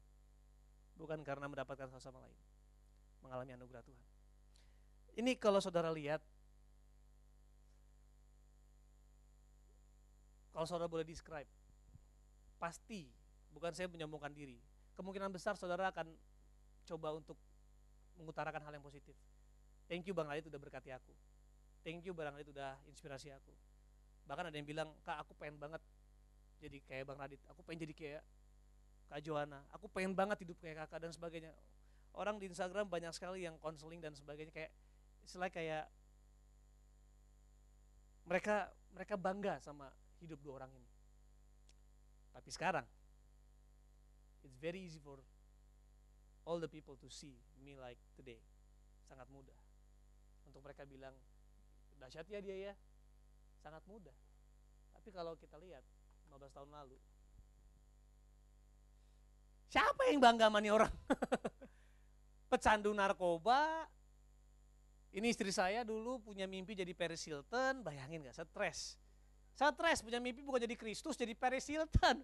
Bukan 0.93 1.21
karena 1.25 1.49
mendapatkan 1.49 1.89
satu 1.89 2.01
sama 2.01 2.19
lain. 2.21 2.37
Mengalami 3.25 3.51
anugerah 3.57 3.83
Tuhan. 3.83 4.05
Ini 5.13 5.37
kalau 5.37 5.61
saudara 5.61 5.93
lihat, 5.93 6.21
kalau 10.49 10.65
saudara 10.65 10.89
boleh 10.89 11.05
describe, 11.05 11.49
pasti, 12.57 13.09
bukan 13.53 13.73
saya 13.77 13.85
menyombongkan 13.89 14.33
diri, 14.33 14.57
kemungkinan 14.97 15.29
besar 15.29 15.53
saudara 15.53 15.93
akan 15.93 16.09
coba 16.89 17.13
untuk 17.13 17.37
mengutarakan 18.17 18.61
hal 18.65 18.73
yang 18.73 18.85
positif. 18.85 19.13
Thank 19.85 20.09
you 20.09 20.13
Bang 20.17 20.29
Radit 20.29 20.49
udah 20.49 20.61
berkati 20.61 20.89
aku. 20.89 21.13
Thank 21.85 22.09
you 22.09 22.13
Bang 22.17 22.33
Radit 22.33 22.49
udah 22.49 22.77
inspirasi 22.89 23.29
aku. 23.29 23.53
Bahkan 24.25 24.49
ada 24.49 24.55
yang 24.55 24.65
bilang, 24.65 24.89
kak 25.03 25.21
aku 25.21 25.37
pengen 25.37 25.59
banget 25.59 25.81
jadi 26.57 26.77
kayak 26.89 27.05
Bang 27.05 27.19
Radit, 27.19 27.41
aku 27.51 27.61
pengen 27.61 27.85
jadi 27.85 27.93
kayak 27.93 28.23
Kak 29.13 29.21
Johanna, 29.21 29.61
aku 29.69 29.85
pengen 29.93 30.17
banget 30.17 30.41
hidup 30.41 30.57
kayak 30.57 30.89
kakak 30.89 31.05
dan 31.05 31.13
sebagainya. 31.13 31.53
Orang 32.17 32.41
di 32.41 32.49
Instagram 32.49 32.89
banyak 32.89 33.13
sekali 33.13 33.45
yang 33.45 33.61
konseling 33.61 34.01
dan 34.01 34.17
sebagainya 34.17 34.49
kayak 34.49 34.73
istilah 35.21 35.53
kayak 35.53 35.85
mereka 38.25 38.73
mereka 38.89 39.13
bangga 39.13 39.61
sama 39.61 39.93
hidup 40.17 40.41
dua 40.41 40.65
orang 40.65 40.73
ini. 40.73 40.89
Tapi 42.33 42.49
sekarang 42.49 42.89
it's 44.41 44.57
very 44.57 44.81
easy 44.81 44.97
for 44.97 45.21
all 46.49 46.57
the 46.57 46.65
people 46.65 46.97
to 46.97 47.05
see 47.05 47.37
me 47.61 47.77
like 47.77 48.01
today. 48.17 48.41
Sangat 49.05 49.29
mudah. 49.29 49.53
Untuk 50.49 50.65
mereka 50.65 50.89
bilang 50.89 51.13
dahsyat 52.01 52.25
ya 52.33 52.41
dia 52.41 52.57
ya. 52.57 52.73
Sangat 53.61 53.85
mudah. 53.85 54.17
Tapi 54.97 55.13
kalau 55.13 55.37
kita 55.37 55.61
lihat 55.61 55.85
15 56.33 56.49
tahun 56.49 56.73
lalu 56.73 56.97
Siapa 59.73 60.05
yang 60.13 60.21
bangga 60.21 60.53
sama 60.53 60.61
nih 60.61 60.69
orang? 60.69 60.93
Pecandu 62.53 62.93
narkoba, 62.93 63.89
ini 65.17 65.33
istri 65.33 65.49
saya 65.49 65.81
dulu 65.81 66.21
punya 66.21 66.45
mimpi 66.45 66.77
jadi 66.77 66.93
Paris 66.93 67.25
Hilton, 67.25 67.81
bayangin 67.81 68.21
gak 68.21 68.37
stres. 68.37 69.01
Stres 69.57 70.05
punya 70.05 70.21
mimpi 70.21 70.45
bukan 70.45 70.61
jadi 70.61 70.77
Kristus, 70.77 71.17
jadi 71.17 71.33
Paris 71.33 71.65
Hilton. 71.65 72.21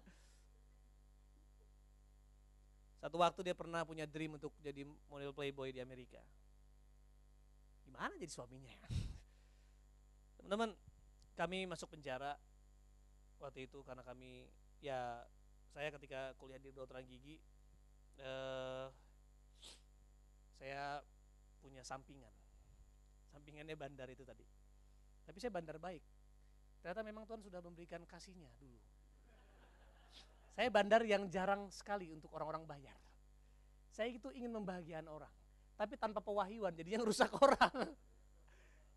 Satu 3.02 3.18
waktu 3.18 3.50
dia 3.50 3.56
pernah 3.58 3.82
punya 3.82 4.06
dream 4.06 4.38
untuk 4.38 4.54
jadi 4.62 4.86
model 5.10 5.34
playboy 5.34 5.74
di 5.74 5.82
Amerika. 5.82 6.22
Gimana 7.82 8.14
jadi 8.14 8.30
suaminya 8.30 8.70
ya? 8.70 8.86
Teman-teman, 10.38 10.70
kami 11.34 11.66
masuk 11.66 11.98
penjara 11.98 12.38
waktu 13.42 13.66
itu 13.66 13.82
karena 13.82 14.06
kami 14.06 14.46
ya 14.78 15.26
saya 15.70 15.88
ketika 15.94 16.34
kuliah 16.36 16.58
di 16.58 16.70
kedokteran 16.74 17.06
gigi 17.06 17.38
eh, 18.18 18.86
saya 20.60 21.00
punya 21.62 21.80
sampingan 21.86 22.32
sampingannya 23.30 23.78
bandar 23.78 24.10
itu 24.10 24.26
tadi. 24.26 24.42
Tapi 25.24 25.38
saya 25.38 25.54
bandar 25.54 25.78
baik. 25.78 26.02
Ternyata 26.82 27.06
memang 27.06 27.24
Tuhan 27.24 27.40
sudah 27.40 27.62
memberikan 27.62 28.02
kasihnya 28.04 28.50
dulu. 28.58 28.76
Saya 30.58 30.68
bandar 30.68 31.06
yang 31.06 31.30
jarang 31.30 31.70
sekali 31.70 32.10
untuk 32.10 32.34
orang-orang 32.34 32.66
bayar. 32.66 32.98
Saya 33.94 34.10
itu 34.10 34.28
ingin 34.34 34.50
membahagiakan 34.54 35.08
orang, 35.08 35.34
tapi 35.74 35.98
tanpa 35.98 36.22
pewahyuan, 36.22 36.74
jadi 36.74 36.98
yang 36.98 37.04
rusak 37.06 37.30
orang. 37.44 37.94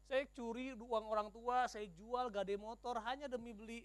Saya 0.06 0.28
curi 0.36 0.76
uang 0.76 1.06
orang 1.08 1.30
tua, 1.34 1.66
saya 1.66 1.88
jual 1.90 2.30
gade 2.30 2.60
motor 2.60 3.00
hanya 3.02 3.26
demi 3.26 3.56
beli 3.56 3.82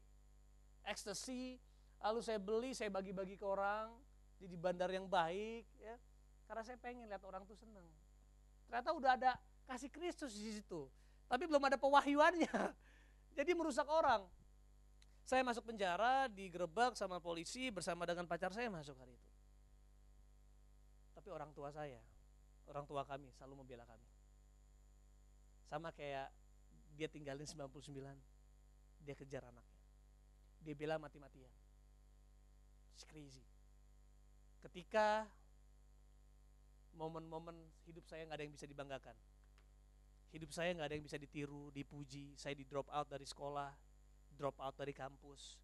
ekstasi, 0.85 1.57
lalu 2.03 2.21
saya 2.23 2.39
beli, 2.39 2.71
saya 2.75 2.91
bagi-bagi 2.91 3.35
ke 3.35 3.47
orang, 3.47 3.91
jadi 4.39 4.55
bandar 4.55 4.91
yang 4.91 5.07
baik. 5.11 5.67
Ya. 5.83 5.99
Karena 6.47 6.63
saya 6.65 6.79
pengen 6.81 7.11
lihat 7.11 7.23
orang 7.27 7.45
tuh 7.45 7.59
senang. 7.59 7.85
Ternyata 8.71 8.91
udah 8.95 9.13
ada 9.19 9.33
kasih 9.69 9.91
Kristus 9.93 10.33
di 10.39 10.55
situ. 10.55 10.89
Tapi 11.29 11.45
belum 11.45 11.61
ada 11.69 11.77
pewahyuannya. 11.77 12.57
Jadi 13.39 13.51
merusak 13.53 13.85
orang. 13.85 14.25
Saya 15.29 15.45
masuk 15.45 15.69
penjara, 15.69 16.25
digerebek 16.33 16.97
sama 16.97 17.21
polisi 17.21 17.69
bersama 17.69 18.09
dengan 18.09 18.25
pacar 18.25 18.49
saya 18.49 18.73
masuk 18.73 18.97
hari 18.97 19.13
itu. 19.13 19.29
Tapi 21.13 21.29
orang 21.29 21.53
tua 21.53 21.69
saya, 21.69 22.01
orang 22.65 22.89
tua 22.89 23.05
kami 23.05 23.29
selalu 23.37 23.61
membela 23.61 23.85
kami. 23.85 24.09
Sama 25.69 25.93
kayak 25.93 26.33
dia 26.97 27.13
tinggalin 27.13 27.45
99, 27.45 27.93
dia 29.05 29.13
kejar 29.13 29.45
anaknya. 29.45 29.81
Dia 30.65 30.73
bela 30.73 30.97
mati-matian. 30.97 31.53
It's 32.99 33.07
crazy. 33.07 33.47
Ketika 34.59 35.23
momen-momen 36.99 37.55
hidup 37.87 38.03
saya 38.11 38.27
nggak 38.27 38.43
ada 38.43 38.45
yang 38.51 38.55
bisa 38.59 38.67
dibanggakan. 38.67 39.15
Hidup 40.35 40.51
saya 40.51 40.75
nggak 40.75 40.91
ada 40.91 40.97
yang 40.99 41.07
bisa 41.07 41.15
ditiru, 41.15 41.71
dipuji. 41.71 42.35
Saya 42.35 42.59
di 42.59 42.67
drop 42.67 42.91
out 42.91 43.07
dari 43.07 43.23
sekolah, 43.23 43.71
drop 44.35 44.59
out 44.59 44.75
dari 44.75 44.91
kampus. 44.91 45.63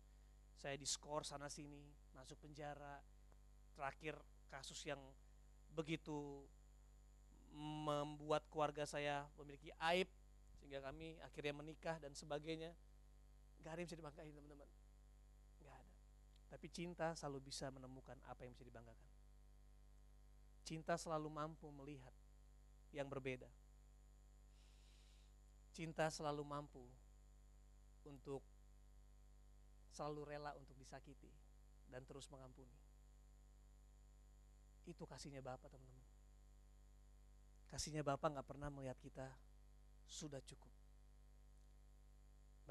Saya 0.55 0.79
di 0.79 0.87
skor 0.87 1.27
sana 1.27 1.51
sini, 1.51 1.83
masuk 2.14 2.38
penjara. 2.38 3.03
Terakhir 3.75 4.14
kasus 4.47 4.79
yang 4.87 5.03
begitu 5.75 6.47
membuat 7.51 8.47
keluarga 8.47 8.87
saya 8.87 9.27
memiliki 9.35 9.75
aib 9.90 10.07
sehingga 10.55 10.87
kami 10.87 11.18
akhirnya 11.18 11.51
menikah 11.51 11.99
dan 11.99 12.14
sebagainya. 12.14 12.70
Gak 13.66 13.75
ada 13.75 13.79
yang 13.83 13.90
bisa 13.90 13.99
dibanggain 13.99 14.31
teman-teman. 14.31 14.84
Tapi 16.55 16.71
cinta 16.71 17.11
selalu 17.19 17.51
bisa 17.51 17.67
menemukan 17.75 18.14
apa 18.31 18.47
yang 18.47 18.55
bisa 18.55 18.62
dibanggakan. 18.62 19.11
Cinta 20.62 20.95
selalu 20.95 21.27
mampu 21.27 21.67
melihat 21.75 22.14
yang 22.95 23.11
berbeda. 23.11 23.51
Cinta 25.75 26.07
selalu 26.14 26.47
mampu 26.47 26.87
untuk 28.07 28.47
selalu 29.90 30.31
rela 30.31 30.55
untuk 30.55 30.79
disakiti 30.79 31.27
dan 31.90 32.07
terus 32.07 32.31
mengampuni. 32.31 32.79
Itu 34.87 35.11
kasihnya 35.11 35.43
Bapak 35.43 35.75
teman-teman. 35.75 36.07
Kasihnya 37.67 38.07
Bapak 38.07 38.31
nggak 38.31 38.47
pernah 38.47 38.71
melihat 38.71 38.95
kita 39.03 39.27
sudah 40.07 40.38
cukup. 40.47 40.71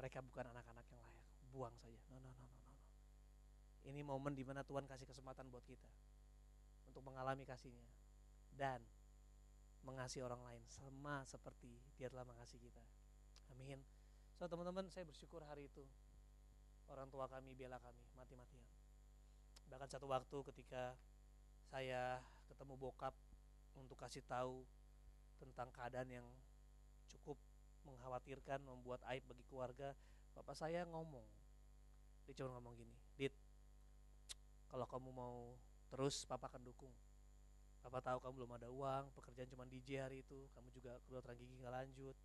Mereka 0.00 0.24
bukan 0.24 0.56
anak-anak 0.56 0.88
yang 0.88 1.04
layak, 1.04 1.28
buang 1.52 1.76
saja. 1.76 2.00
No, 2.08 2.16
no, 2.16 2.32
no, 2.32 2.44
no. 2.48 2.63
Ini 3.84 4.00
momen 4.00 4.32
di 4.32 4.44
mana 4.44 4.64
Tuhan 4.64 4.88
kasih 4.88 5.04
kesempatan 5.04 5.48
buat 5.52 5.64
kita 5.68 5.88
untuk 6.88 7.04
mengalami 7.04 7.44
kasihnya 7.44 7.84
dan 8.56 8.80
mengasihi 9.84 10.24
orang 10.24 10.40
lain 10.40 10.62
sama 10.64 11.20
seperti 11.28 11.76
dia 12.00 12.08
telah 12.08 12.24
mengasihi 12.24 12.64
kita. 12.64 12.80
Amin. 13.52 13.84
So 14.40 14.48
teman-teman 14.48 14.88
saya 14.88 15.04
bersyukur 15.04 15.44
hari 15.44 15.68
itu 15.68 15.84
orang 16.88 17.12
tua 17.12 17.28
kami 17.28 17.52
bela 17.52 17.76
kami 17.76 18.04
mati-matian. 18.16 18.64
Bahkan 19.68 19.88
satu 19.88 20.08
waktu 20.08 20.38
ketika 20.52 20.96
saya 21.68 22.20
ketemu 22.48 22.76
bokap 22.76 23.12
untuk 23.76 24.00
kasih 24.00 24.24
tahu 24.24 24.64
tentang 25.40 25.68
keadaan 25.74 26.08
yang 26.08 26.26
cukup 27.10 27.36
mengkhawatirkan, 27.84 28.64
membuat 28.64 29.04
aib 29.12 29.24
bagi 29.28 29.44
keluarga, 29.44 29.92
bapak 30.32 30.56
saya 30.56 30.88
ngomong. 30.88 31.24
Dia 32.24 32.32
cuma 32.40 32.56
ngomong 32.56 32.72
gini, 32.80 32.94
Dit, 33.20 33.34
kalau 34.74 34.90
kamu 34.90 35.14
mau 35.14 35.54
terus 35.86 36.26
papa 36.26 36.50
akan 36.50 36.66
dukung. 36.66 36.90
Papa 37.78 38.02
tahu 38.02 38.18
kamu 38.18 38.32
belum 38.42 38.52
ada 38.58 38.66
uang 38.74 39.14
pekerjaan 39.14 39.46
cuma 39.46 39.62
DJ 39.70 40.02
hari 40.02 40.26
itu 40.26 40.50
kamu 40.50 40.66
juga 40.74 40.98
kedokteran 41.06 41.38
gigi 41.38 41.62
nggak 41.62 41.70
lanjut. 41.70 42.18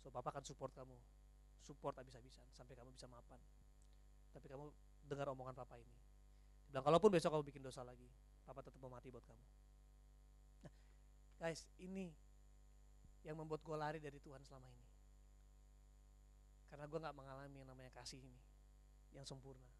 So 0.00 0.08
papa 0.08 0.32
akan 0.32 0.48
support 0.48 0.72
kamu. 0.72 0.96
Support 1.60 2.00
habis-habisan 2.00 2.48
sampai 2.56 2.72
kamu 2.72 2.88
bisa 2.96 3.04
mapan. 3.04 3.36
Tapi 4.32 4.48
kamu 4.48 4.72
dengar 5.04 5.28
omongan 5.36 5.52
papa 5.52 5.76
ini. 5.76 5.92
Dia 6.64 6.80
bilang 6.80 6.88
kalaupun 6.88 7.12
besok 7.12 7.36
kamu 7.36 7.44
bikin 7.52 7.60
dosa 7.60 7.84
lagi 7.84 8.08
papa 8.48 8.64
tetap 8.64 8.80
mau 8.80 8.88
mati 8.88 9.12
buat 9.12 9.24
kamu. 9.28 9.44
Nah 10.64 10.72
guys 11.36 11.68
ini 11.76 12.16
yang 13.28 13.36
membuat 13.36 13.60
gue 13.60 13.76
lari 13.76 14.00
dari 14.00 14.16
Tuhan 14.24 14.40
selama 14.40 14.72
ini. 14.72 14.88
Karena 16.72 16.88
gue 16.88 16.96
nggak 16.96 17.12
mengalami 17.12 17.56
yang 17.60 17.68
namanya 17.68 17.92
kasih 17.92 18.24
ini 18.24 18.40
yang 19.12 19.28
sempurna 19.28 19.73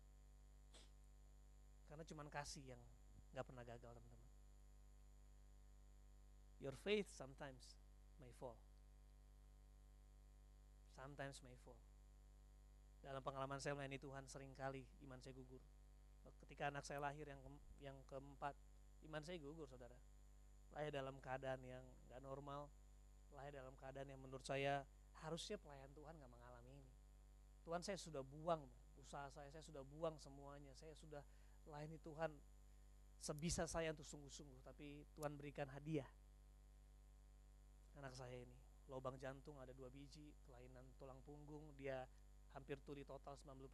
karena 1.88 2.04
cuma 2.06 2.24
kasih 2.28 2.74
yang 2.74 2.82
nggak 3.34 3.44
pernah 3.44 3.64
gagal 3.66 3.92
teman-teman. 3.92 4.32
Your 6.62 6.76
faith 6.78 7.10
sometimes 7.12 7.76
may 8.22 8.30
fall. 8.38 8.56
Sometimes 10.94 11.42
may 11.42 11.58
fall. 11.60 11.76
Dalam 13.04 13.20
pengalaman 13.20 13.60
saya 13.60 13.76
melayani 13.76 14.00
Tuhan 14.00 14.24
sering 14.24 14.56
kali 14.56 14.86
iman 15.04 15.20
saya 15.20 15.36
gugur. 15.36 15.60
Ketika 16.40 16.72
anak 16.72 16.88
saya 16.88 17.04
lahir 17.04 17.28
yang 17.28 17.36
ke, 17.44 17.50
yang 17.84 17.96
keempat, 18.08 18.56
iman 19.10 19.20
saya 19.20 19.36
gugur 19.36 19.68
saudara. 19.68 19.98
Lahir 20.72 20.88
dalam 20.88 21.20
keadaan 21.20 21.60
yang 21.68 21.84
nggak 22.08 22.24
normal, 22.24 22.72
lahir 23.36 23.52
dalam 23.52 23.76
keadaan 23.76 24.08
yang 24.08 24.20
menurut 24.24 24.46
saya 24.46 24.88
harusnya 25.20 25.60
pelayan 25.60 25.92
Tuhan 25.92 26.16
nggak 26.16 26.32
mengalami 26.32 26.80
ini. 26.80 26.94
Tuhan 27.68 27.84
saya 27.84 28.00
sudah 28.00 28.24
buang 28.24 28.64
usaha 28.96 29.28
saya, 29.28 29.52
saya 29.52 29.60
sudah 29.60 29.84
buang 29.84 30.16
semuanya, 30.16 30.72
saya 30.72 30.96
sudah 30.96 31.20
layani 31.68 31.98
Tuhan 32.00 32.32
sebisa 33.20 33.64
saya 33.64 33.92
untuk 33.96 34.04
sungguh-sungguh 34.04 34.60
tapi 34.64 35.08
Tuhan 35.16 35.36
berikan 35.36 35.68
hadiah. 35.72 36.08
Anak 37.96 38.12
saya 38.18 38.36
ini 38.36 38.58
lubang 38.90 39.16
jantung 39.16 39.56
ada 39.56 39.72
dua 39.72 39.88
biji 39.88 40.36
kelainan 40.44 40.84
tulang 41.00 41.16
punggung 41.24 41.72
dia 41.72 42.04
hampir 42.52 42.76
tuli 42.84 43.00
total 43.00 43.32
90% 43.40 43.64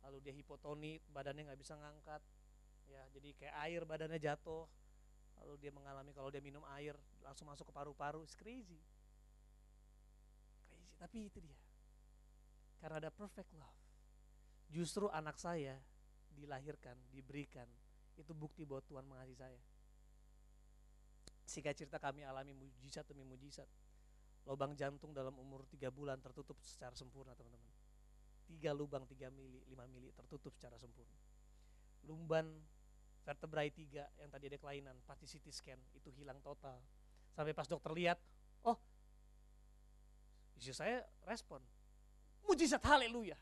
lalu 0.00 0.16
dia 0.24 0.32
hipotoni 0.32 0.96
badannya 1.12 1.52
nggak 1.52 1.60
bisa 1.60 1.76
ngangkat 1.76 2.24
ya 2.88 3.04
jadi 3.12 3.28
kayak 3.36 3.54
air 3.68 3.82
badannya 3.84 4.16
jatuh 4.16 4.64
lalu 5.40 5.60
dia 5.60 5.72
mengalami 5.76 6.16
kalau 6.16 6.32
dia 6.32 6.40
minum 6.40 6.64
air 6.72 6.96
langsung 7.20 7.48
masuk 7.48 7.68
ke 7.68 7.72
paru-paru 7.74 8.24
it's 8.24 8.36
crazy. 8.36 8.80
Crazy 10.68 10.94
tapi 11.00 11.28
itu 11.28 11.40
dia. 11.40 11.58
Karena 12.80 13.00
ada 13.00 13.10
perfect 13.12 13.52
love. 13.56 13.80
Justru 14.68 15.08
anak 15.08 15.40
saya 15.40 15.80
dilahirkan 16.34 16.98
diberikan 17.14 17.66
itu 18.14 18.30
bukti 18.34 18.62
bahwa 18.62 18.82
Tuhan 18.86 19.04
mengasihi 19.06 19.38
saya. 19.38 19.60
Singkat 21.44 21.74
cerita 21.76 21.98
kami 22.00 22.24
alami 22.24 22.54
mujizat 22.54 23.04
demi 23.10 23.26
mujizat. 23.26 23.66
Lubang 24.44 24.76
jantung 24.76 25.16
dalam 25.16 25.34
umur 25.40 25.64
tiga 25.68 25.88
bulan 25.88 26.20
tertutup 26.20 26.56
secara 26.60 26.92
sempurna 26.92 27.32
teman-teman. 27.32 27.72
Tiga 28.44 28.76
lubang 28.76 29.08
tiga 29.08 29.32
mili, 29.32 29.64
lima 29.64 29.88
mili 29.88 30.12
tertutup 30.12 30.52
secara 30.56 30.76
sempurna. 30.76 31.16
Lumban 32.04 32.44
vertebrae 33.24 33.72
tiga 33.72 34.04
yang 34.20 34.28
tadi 34.28 34.52
ada 34.52 34.58
kelainan, 34.60 34.96
pasti 35.08 35.24
CT 35.24 35.46
scan 35.48 35.80
itu 35.96 36.12
hilang 36.12 36.38
total. 36.44 36.76
Sampai 37.32 37.56
pas 37.56 37.64
dokter 37.64 37.90
lihat, 37.96 38.20
oh 38.68 38.76
istri 40.60 40.76
saya 40.76 41.02
respon. 41.24 41.64
Mujizat 42.44 42.84
haleluya. 42.84 43.36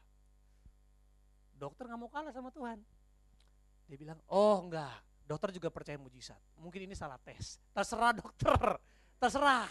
Dokter 1.62 1.86
nggak 1.86 2.00
mau 2.02 2.10
kalah 2.10 2.34
sama 2.34 2.50
Tuhan 2.50 2.82
dia 3.92 4.00
bilang, 4.00 4.16
oh 4.32 4.56
enggak, 4.64 5.04
dokter 5.28 5.52
juga 5.52 5.68
percaya 5.68 6.00
mujizat. 6.00 6.40
Mungkin 6.56 6.88
ini 6.88 6.96
salah 6.96 7.20
tes. 7.20 7.60
Terserah 7.76 8.16
dokter, 8.24 8.56
terserah. 9.20 9.68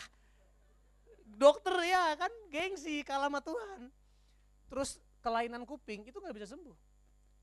Dokter 1.26 1.74
ya 1.82 2.14
kan 2.14 2.30
gengsi 2.54 3.02
kalah 3.02 3.34
sama 3.34 3.42
Tuhan. 3.42 3.90
Terus 4.70 5.02
kelainan 5.26 5.66
kuping 5.66 6.06
itu 6.06 6.22
nggak 6.22 6.38
bisa 6.38 6.54
sembuh. 6.54 6.78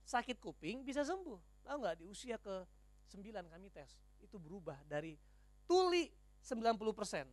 Sakit 0.06 0.38
kuping 0.38 0.87
bisa 0.87 1.02
sembuh. 1.02 1.66
Tahu 1.66 1.76
nggak 1.82 1.96
di 1.98 2.06
usia 2.06 2.38
ke 2.38 2.62
9 3.11 3.26
kami 3.26 3.68
tes. 3.74 3.98
Itu 4.22 4.38
berubah 4.38 4.78
dari 4.87 5.18
tuli 5.66 6.06
90% 6.46 7.26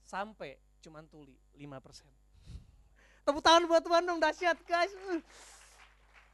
sampai 0.00 0.56
cuman 0.80 1.04
tuli 1.12 1.36
5%. 1.60 1.68
Tepuk 3.28 3.44
tangan 3.44 3.68
buat 3.68 3.84
Tuhan 3.84 4.08
dong, 4.08 4.16
dahsyat 4.16 4.56
guys 4.64 4.96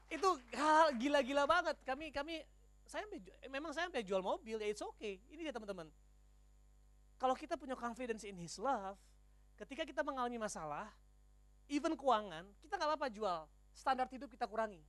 itu 0.08 0.28
hal 0.56 0.92
gila-gila 0.96 1.44
banget. 1.48 1.76
Kami 1.84 2.12
kami 2.12 2.44
saya 2.84 3.08
memang 3.48 3.72
saya 3.72 3.88
sampai 3.88 4.04
jual 4.04 4.20
mobil 4.20 4.60
ya 4.60 4.68
it's 4.68 4.84
okay. 4.84 5.20
Ini 5.32 5.50
dia 5.50 5.54
teman-teman. 5.54 5.88
Kalau 7.16 7.32
kita 7.38 7.56
punya 7.56 7.78
confidence 7.78 8.26
in 8.26 8.36
his 8.36 8.58
love, 8.60 8.98
ketika 9.56 9.86
kita 9.86 10.04
mengalami 10.04 10.36
masalah, 10.36 10.90
even 11.70 11.96
keuangan, 11.96 12.44
kita 12.60 12.76
nggak 12.76 12.90
apa-apa 12.94 13.08
jual. 13.08 13.48
Standar 13.72 14.06
hidup 14.10 14.28
kita 14.28 14.44
kurangi. 14.44 14.82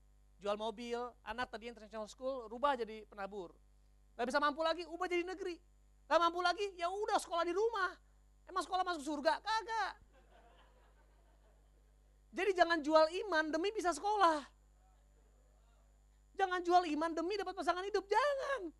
Jual 0.43 0.59
mobil, 0.59 0.99
anak 1.23 1.47
tadi 1.47 1.71
international 1.71 2.11
school, 2.11 2.51
rubah 2.51 2.75
jadi 2.75 3.07
penabur. 3.07 3.55
Gak 4.15 4.27
bisa 4.27 4.39
mampu 4.39 4.61
lagi, 4.63 4.83
ubah 4.87 5.07
jadi 5.07 5.23
negeri. 5.23 5.55
Gak 6.05 6.19
mampu 6.19 6.43
lagi, 6.43 6.75
ya 6.75 6.91
udah 6.91 7.17
sekolah 7.17 7.43
di 7.47 7.55
rumah. 7.55 7.91
Emang 8.45 8.61
sekolah 8.61 8.83
masuk 8.83 9.03
surga? 9.03 9.41
Kagak. 9.41 9.93
Jadi 12.35 12.51
jangan 12.51 12.79
jual 12.83 13.05
iman 13.25 13.47
demi 13.47 13.71
bisa 13.71 13.95
sekolah. 13.95 14.43
Jangan 16.35 16.59
jual 16.61 16.83
iman 16.91 17.11
demi 17.15 17.39
dapat 17.39 17.55
pasangan 17.55 17.83
hidup, 17.87 18.03
jangan. 18.07 18.71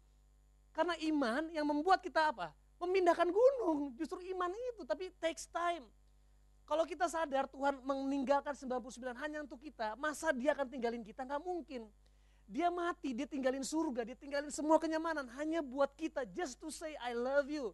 Karena 0.75 0.95
iman 1.07 1.43
yang 1.55 1.63
membuat 1.63 2.03
kita 2.03 2.35
apa? 2.35 2.51
Memindahkan 2.83 3.31
gunung. 3.31 3.95
Justru 3.95 4.19
iman 4.35 4.51
itu, 4.51 4.83
tapi 4.83 5.07
takes 5.23 5.47
time. 5.47 5.87
Kalau 6.65 6.83
kita 6.83 7.05
sadar 7.07 7.45
Tuhan 7.47 7.79
meninggalkan 7.85 8.51
99 8.57 9.15
hanya 9.21 9.39
untuk 9.45 9.61
kita, 9.61 9.95
masa 9.95 10.33
dia 10.33 10.51
akan 10.51 10.67
tinggalin 10.67 11.05
kita? 11.05 11.23
Nggak 11.23 11.43
mungkin. 11.45 11.87
Dia 12.45 12.69
mati, 12.69 13.13
dia 13.13 13.25
tinggalin 13.25 13.65
surga, 13.65 14.05
dia 14.05 14.17
tinggalin 14.17 14.53
semua 14.53 14.77
kenyamanan 14.77 15.25
hanya 15.37 15.65
buat 15.65 15.89
kita, 15.97 16.25
just 16.29 16.61
to 16.61 16.69
say 16.69 16.93
I 17.01 17.17
love 17.17 17.49
you. 17.49 17.73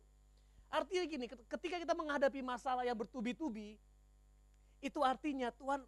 Artinya 0.71 1.03
gini, 1.03 1.25
ketika 1.27 1.75
kita 1.75 1.91
menghadapi 1.91 2.39
masalah 2.39 2.87
yang 2.87 2.95
bertubi-tubi, 2.95 3.75
itu 4.79 4.99
artinya 5.03 5.51
Tuhan 5.51 5.83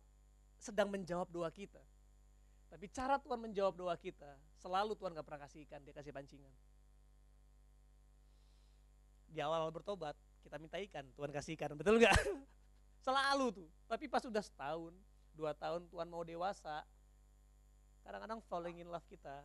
sedang 0.59 0.91
menjawab 0.91 1.31
doa 1.31 1.47
kita. 1.47 1.79
Tapi 2.73 2.89
cara 2.89 3.21
Tuhan 3.21 3.37
menjawab 3.37 3.77
doa 3.77 3.93
kita, 3.93 4.33
selalu 4.57 4.97
Tuhan 4.97 5.13
gak 5.13 5.25
pernah 5.29 5.45
kasih 5.45 5.61
ikan, 5.69 5.85
dia 5.85 5.93
kasih 5.93 6.09
pancingan 6.09 6.53
di 9.33 9.41
awal 9.41 9.73
bertobat 9.73 10.13
kita 10.45 10.61
minta 10.61 10.77
ikan, 10.77 11.09
Tuhan 11.17 11.33
kasih 11.33 11.57
ikan, 11.57 11.73
betul 11.73 11.97
nggak? 11.97 12.13
Selalu 13.05 13.63
tuh. 13.63 13.69
Tapi 13.89 14.05
pas 14.05 14.21
sudah 14.21 14.45
setahun, 14.45 14.93
dua 15.33 15.57
tahun 15.57 15.89
Tuhan 15.89 16.07
mau 16.07 16.21
dewasa, 16.21 16.85
kadang-kadang 18.05 18.39
falling 18.45 18.85
in 18.85 18.87
love 18.93 19.03
kita 19.09 19.41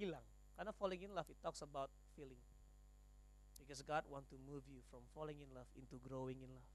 hilang. 0.00 0.24
Karena 0.56 0.72
falling 0.72 1.04
in 1.04 1.12
love 1.12 1.28
it 1.28 1.36
talks 1.44 1.60
about 1.60 1.92
feeling. 2.16 2.40
Because 3.60 3.82
God 3.82 4.06
want 4.08 4.30
to 4.30 4.38
move 4.46 4.62
you 4.70 4.80
from 4.88 5.04
falling 5.12 5.42
in 5.42 5.50
love 5.52 5.68
into 5.74 6.00
growing 6.00 6.40
in 6.40 6.48
love. 6.54 6.70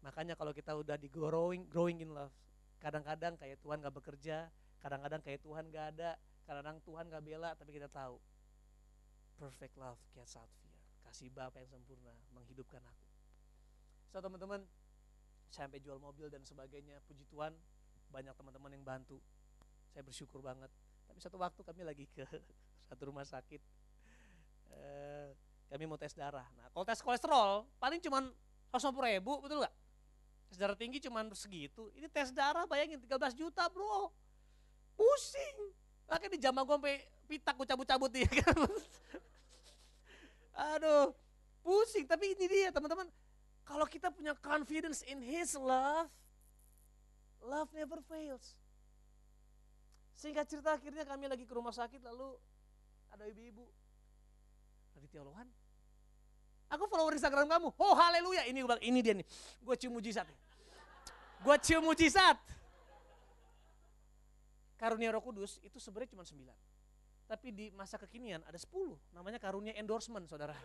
Makanya 0.00 0.34
kalau 0.34 0.56
kita 0.56 0.72
udah 0.74 0.96
di 0.96 1.12
growing, 1.12 1.68
growing 1.68 2.00
in 2.00 2.10
love, 2.16 2.32
kadang-kadang 2.78 3.34
kayak 3.38 3.58
Tuhan 3.62 3.82
gak 3.82 3.94
bekerja, 3.94 4.50
kadang-kadang 4.78 5.20
kayak 5.22 5.42
Tuhan 5.42 5.70
gak 5.70 5.86
ada, 5.96 6.14
kadang-kadang 6.46 6.80
Tuhan 6.86 7.04
gak 7.10 7.22
bela, 7.26 7.50
tapi 7.58 7.70
kita 7.74 7.90
tahu 7.90 8.18
perfect 9.38 9.74
love 9.78 9.98
casts 10.14 10.38
out 10.38 10.50
fear. 10.62 10.74
Kasih 11.06 11.30
Bapa 11.30 11.62
yang 11.62 11.70
sempurna 11.70 12.14
menghidupkan 12.34 12.82
aku. 12.82 13.06
So 14.10 14.18
teman-teman, 14.22 14.64
sampai 15.48 15.80
jual 15.80 15.96
mobil 16.00 16.28
dan 16.28 16.44
sebagainya, 16.44 17.00
puji 17.08 17.24
Tuhan 17.28 17.52
banyak 18.08 18.34
teman-teman 18.34 18.70
yang 18.72 18.84
bantu. 18.84 19.20
Saya 19.92 20.04
bersyukur 20.04 20.40
banget. 20.40 20.68
Tapi 21.08 21.18
satu 21.20 21.40
waktu 21.40 21.60
kami 21.64 21.82
lagi 21.84 22.04
ke 22.12 22.24
satu 22.88 23.08
rumah 23.08 23.24
sakit, 23.24 23.60
eh, 24.72 25.28
kami 25.68 25.84
mau 25.84 26.00
tes 26.00 26.12
darah. 26.16 26.44
Nah 26.56 26.68
kalau 26.72 26.84
tes 26.84 27.00
kolesterol 27.00 27.64
paling 27.80 28.00
cuma 28.00 28.28
150 28.72 29.16
ribu, 29.16 29.40
betul 29.40 29.64
gak? 29.64 29.74
Tes 30.48 30.56
darah 30.56 30.76
tinggi 30.76 30.98
cuma 31.04 31.20
segitu. 31.36 31.92
Ini 31.92 32.08
tes 32.08 32.32
darah 32.32 32.64
bayangin 32.64 33.00
13 33.00 33.36
juta 33.36 33.68
bro. 33.68 34.08
Pusing. 34.96 35.56
Makanya 36.08 36.32
di 36.32 36.40
jamaah 36.40 36.64
gue 36.64 36.76
sampai 36.80 36.96
pitak 37.28 37.54
gue 37.54 37.66
cabut-cabut 37.68 38.10
dia 38.10 38.28
kan. 38.40 38.56
Aduh, 40.74 41.12
pusing. 41.60 42.08
Tapi 42.08 42.32
ini 42.32 42.44
dia 42.48 42.72
teman-teman. 42.72 43.06
Kalau 43.68 43.84
kita 43.84 44.08
punya 44.08 44.32
confidence 44.40 45.04
in 45.04 45.20
His 45.20 45.52
love, 45.52 46.08
love 47.44 47.68
never 47.76 48.00
fails. 48.08 48.56
Singkat 50.16 50.48
cerita 50.48 50.74
akhirnya 50.74 51.04
kami 51.04 51.28
lagi 51.28 51.44
ke 51.44 51.52
rumah 51.52 51.70
sakit 51.70 52.00
lalu 52.00 52.34
ada 53.12 53.28
ibu-ibu. 53.28 53.68
Raditya 54.96 55.22
Lohan. 55.22 55.46
Aku 56.68 56.84
follower 56.84 57.16
Instagram 57.16 57.48
kamu. 57.48 57.68
Oh 57.80 57.94
haleluya. 57.96 58.44
Ini 58.44 58.60
ini 58.84 58.98
dia 59.00 59.14
nih. 59.16 59.26
Gue 59.64 59.74
cium 59.80 59.96
mujizat. 59.96 60.28
Gue 61.40 61.56
cium 61.64 61.84
mujizat. 61.84 62.36
Karunia 64.78 65.10
Roh 65.10 65.24
Kudus 65.24 65.58
itu 65.64 65.80
sebenarnya 65.80 66.14
cuma 66.14 66.22
sembilan. 66.22 66.54
Tapi 67.28 67.52
di 67.52 67.66
masa 67.76 68.00
kekinian 68.00 68.40
ada 68.46 68.56
10, 68.56 68.72
namanya 69.12 69.36
karunia 69.36 69.76
endorsement 69.76 70.24
saudara. 70.24 70.56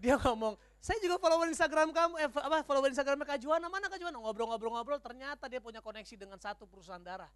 Dia 0.00 0.16
ngomong, 0.16 0.56
saya 0.80 0.96
juga 1.02 1.20
follower 1.20 1.48
Instagram 1.52 1.92
kamu, 1.92 2.14
eh, 2.24 2.30
apa 2.32 2.64
follower 2.64 2.88
Instagram 2.88 3.20
Kak 3.20 3.36
Juana, 3.36 3.68
mana 3.68 3.86
Kak 3.92 4.00
Juana? 4.00 4.16
Ngobrol-ngobrol-ngobrol, 4.16 4.96
ternyata 5.00 5.44
dia 5.44 5.60
punya 5.60 5.84
koneksi 5.84 6.14
dengan 6.16 6.40
satu 6.40 6.64
perusahaan 6.64 7.02
darah. 7.04 7.28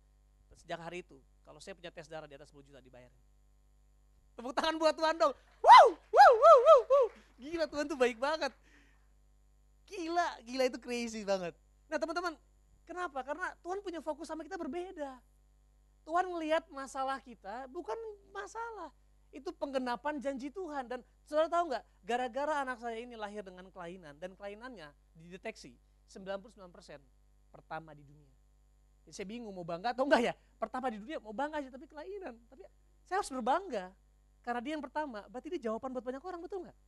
Sejak 0.57 0.81
hari 0.81 1.05
itu, 1.05 1.21
kalau 1.45 1.61
saya 1.61 1.77
punya 1.77 1.93
tes 1.93 2.09
darah 2.09 2.27
di 2.27 2.35
atas 2.35 2.51
10 2.51 2.67
juta 2.67 2.81
dibayarin. 2.81 3.21
Tepuk 4.35 4.55
tangan 4.57 4.75
buat 4.81 4.95
Tuhan 4.97 5.15
dong. 5.19 5.35
Wow. 5.61 5.87
Gila 7.39 7.65
Tuhan 7.71 7.87
tuh 7.87 7.95
baik 7.95 8.19
banget. 8.19 8.51
Gila, 9.89 10.29
gila 10.45 10.65
itu 10.69 10.79
crazy 10.83 11.23
banget. 11.25 11.55
Nah 11.89 11.97
teman-teman, 11.97 12.35
kenapa? 12.85 13.25
Karena 13.25 13.55
Tuhan 13.65 13.79
punya 13.81 14.03
fokus 14.05 14.29
sama 14.29 14.45
kita 14.45 14.59
berbeda. 14.61 15.17
Tuhan 16.05 16.27
melihat 16.35 16.67
masalah 16.69 17.23
kita 17.23 17.71
bukan 17.71 17.97
masalah. 18.35 18.93
Itu 19.33 19.53
penggenapan 19.55 20.21
janji 20.21 20.53
Tuhan. 20.53 20.89
Dan 20.89 21.01
saudara 21.25 21.49
tahu 21.49 21.73
nggak, 21.73 21.85
gara-gara 22.05 22.55
anak 22.65 22.81
saya 22.81 22.99
ini 23.01 23.15
lahir 23.17 23.45
dengan 23.45 23.69
kelainan. 23.73 24.17
Dan 24.19 24.35
kelainannya 24.37 24.93
dideteksi 25.17 25.77
99% 26.09 26.69
pertama 27.53 27.93
di 27.93 28.05
dunia. 28.05 28.33
Jadi 29.05 29.13
saya 29.13 29.27
bingung 29.29 29.53
mau 29.57 29.65
bangga 29.65 29.97
atau 29.97 30.05
enggak 30.05 30.33
ya. 30.33 30.35
Pertama 30.61 30.93
di 30.93 31.01
dunia 31.01 31.17
mau 31.21 31.33
bangga 31.33 31.65
aja 31.65 31.73
tapi 31.73 31.89
kelainan. 31.89 32.37
Tapi 32.49 32.65
saya 33.09 33.25
harus 33.25 33.33
berbangga. 33.33 33.93
Karena 34.45 34.61
dia 34.65 34.73
yang 34.77 34.85
pertama, 34.85 35.25
berarti 35.29 35.49
dia 35.57 35.69
jawaban 35.69 35.93
buat 35.93 36.05
banyak 36.05 36.25
orang, 36.25 36.41
betul 36.41 36.65
nggak? 36.65 36.79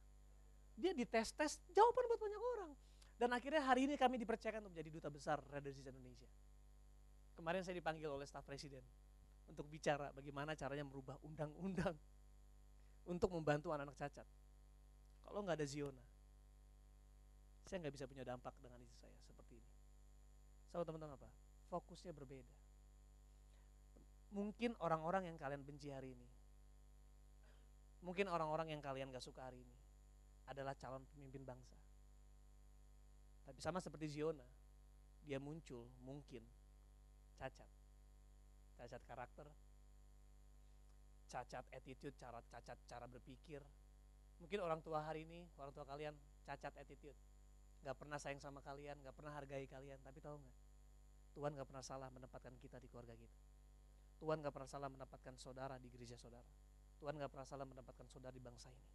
Dia 0.80 0.96
dites-tes, 0.96 1.60
jawaban 1.76 2.04
buat 2.08 2.20
banyak 2.20 2.40
orang. 2.40 2.72
Dan 3.20 3.36
akhirnya 3.36 3.60
hari 3.60 3.84
ini 3.84 4.00
kami 4.00 4.16
dipercayakan 4.16 4.64
untuk 4.64 4.72
menjadi 4.72 4.90
duta 4.96 5.08
besar 5.12 5.36
Redensi 5.52 5.84
Indonesia. 5.84 6.24
Kemarin 7.36 7.60
saya 7.60 7.76
dipanggil 7.76 8.08
oleh 8.08 8.24
staf 8.24 8.48
presiden 8.48 8.80
untuk 9.44 9.68
bicara 9.68 10.08
bagaimana 10.16 10.56
caranya 10.56 10.88
merubah 10.88 11.20
undang-undang 11.20 11.92
untuk 13.12 13.28
membantu 13.28 13.76
anak-anak 13.76 13.92
cacat. 14.00 14.24
Kalau 15.20 15.44
nggak 15.44 15.60
ada 15.60 15.68
Ziona, 15.68 16.04
saya 17.68 17.84
nggak 17.84 17.94
bisa 18.00 18.08
punya 18.08 18.24
dampak 18.24 18.56
dengan 18.64 18.80
istri 18.80 18.96
saya 19.04 19.12
seperti 19.20 19.60
ini. 19.60 19.72
Sama 20.72 20.88
teman-teman 20.88 21.20
apa? 21.20 21.28
Fokusnya 21.68 22.16
berbeda. 22.16 22.56
Mungkin 24.32 24.80
orang-orang 24.80 25.28
yang 25.28 25.36
kalian 25.36 25.60
benci 25.60 25.92
hari 25.92 26.16
ini, 26.16 26.28
mungkin 28.00 28.32
orang-orang 28.32 28.72
yang 28.72 28.80
kalian 28.80 29.12
gak 29.12 29.26
suka 29.26 29.44
hari 29.44 29.60
ini 29.60 29.89
adalah 30.50 30.74
calon 30.74 31.06
pemimpin 31.14 31.46
bangsa. 31.46 31.78
Tapi 33.46 33.58
sama 33.62 33.78
seperti 33.78 34.10
Ziona, 34.10 34.46
dia 35.22 35.38
muncul 35.38 35.86
mungkin 36.02 36.42
cacat 37.38 37.66
cacat 38.80 39.02
karakter, 39.04 39.46
cacat 41.28 41.64
attitude, 41.70 42.16
cara 42.16 42.40
cacat 42.48 42.78
cara 42.88 43.06
berpikir. 43.06 43.60
Mungkin 44.40 44.58
orang 44.64 44.80
tua 44.80 45.04
hari 45.04 45.28
ini, 45.28 45.44
orang 45.60 45.72
tua 45.76 45.84
kalian 45.84 46.16
cacat 46.48 46.72
attitude. 46.80 47.16
Gak 47.84 47.96
pernah 47.96 48.16
sayang 48.16 48.40
sama 48.40 48.64
kalian, 48.64 48.96
gak 49.04 49.12
pernah 49.12 49.36
hargai 49.36 49.68
kalian. 49.68 50.00
Tapi 50.00 50.20
tahu 50.20 50.40
nggak? 50.40 50.58
Tuhan 51.36 51.52
gak 51.60 51.68
pernah 51.68 51.84
salah 51.84 52.08
menempatkan 52.08 52.56
kita 52.56 52.80
di 52.80 52.88
keluarga 52.88 53.12
kita. 53.14 53.38
Tuhan 54.20 54.40
gak 54.40 54.52
pernah 54.52 54.68
salah 54.68 54.88
menempatkan 54.88 55.36
saudara 55.36 55.76
di 55.76 55.88
gereja 55.92 56.16
saudara. 56.16 56.48
Tuhan 57.00 57.16
gak 57.20 57.30
pernah 57.32 57.48
salah 57.48 57.68
menempatkan 57.68 58.08
saudara 58.08 58.32
di 58.32 58.42
bangsa 58.42 58.72
ini. 58.72 58.88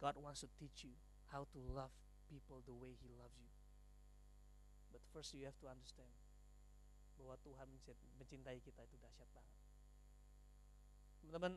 God 0.00 0.16
wants 0.16 0.40
to 0.40 0.48
teach 0.56 0.88
you 0.88 0.96
how 1.28 1.44
to 1.52 1.58
love 1.60 1.92
people 2.26 2.64
the 2.64 2.72
way 2.72 2.96
He 2.96 3.12
loves 3.12 3.36
you. 3.36 3.52
But 4.90 5.04
first 5.12 5.36
you 5.36 5.44
have 5.44 5.60
to 5.60 5.68
understand 5.68 6.10
bahwa 7.20 7.36
Tuhan 7.44 7.68
mencintai 8.16 8.58
kita 8.64 8.80
itu 8.80 8.96
dahsyat 8.96 9.28
banget. 9.36 9.56
Teman-teman 11.20 11.52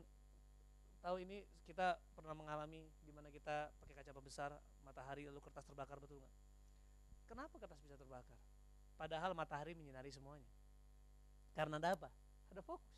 tahu 1.00 1.16
ini 1.24 1.48
kita 1.64 1.96
pernah 2.12 2.36
mengalami 2.36 2.84
di 3.00 3.12
mana 3.16 3.32
kita 3.32 3.72
pakai 3.80 3.96
kaca 3.96 4.12
besar 4.20 4.52
matahari 4.84 5.24
lalu 5.24 5.40
kertas 5.40 5.64
terbakar 5.64 5.96
betul 5.96 6.20
nggak? 6.20 6.34
Kenapa 7.24 7.56
kertas 7.56 7.80
bisa 7.80 7.96
terbakar? 7.96 8.36
Padahal 9.00 9.32
matahari 9.32 9.72
menyinari 9.72 10.12
semuanya. 10.12 10.46
Karena 11.56 11.80
ada 11.80 11.96
apa? 11.96 12.08
Ada 12.52 12.60
fokus. 12.60 12.92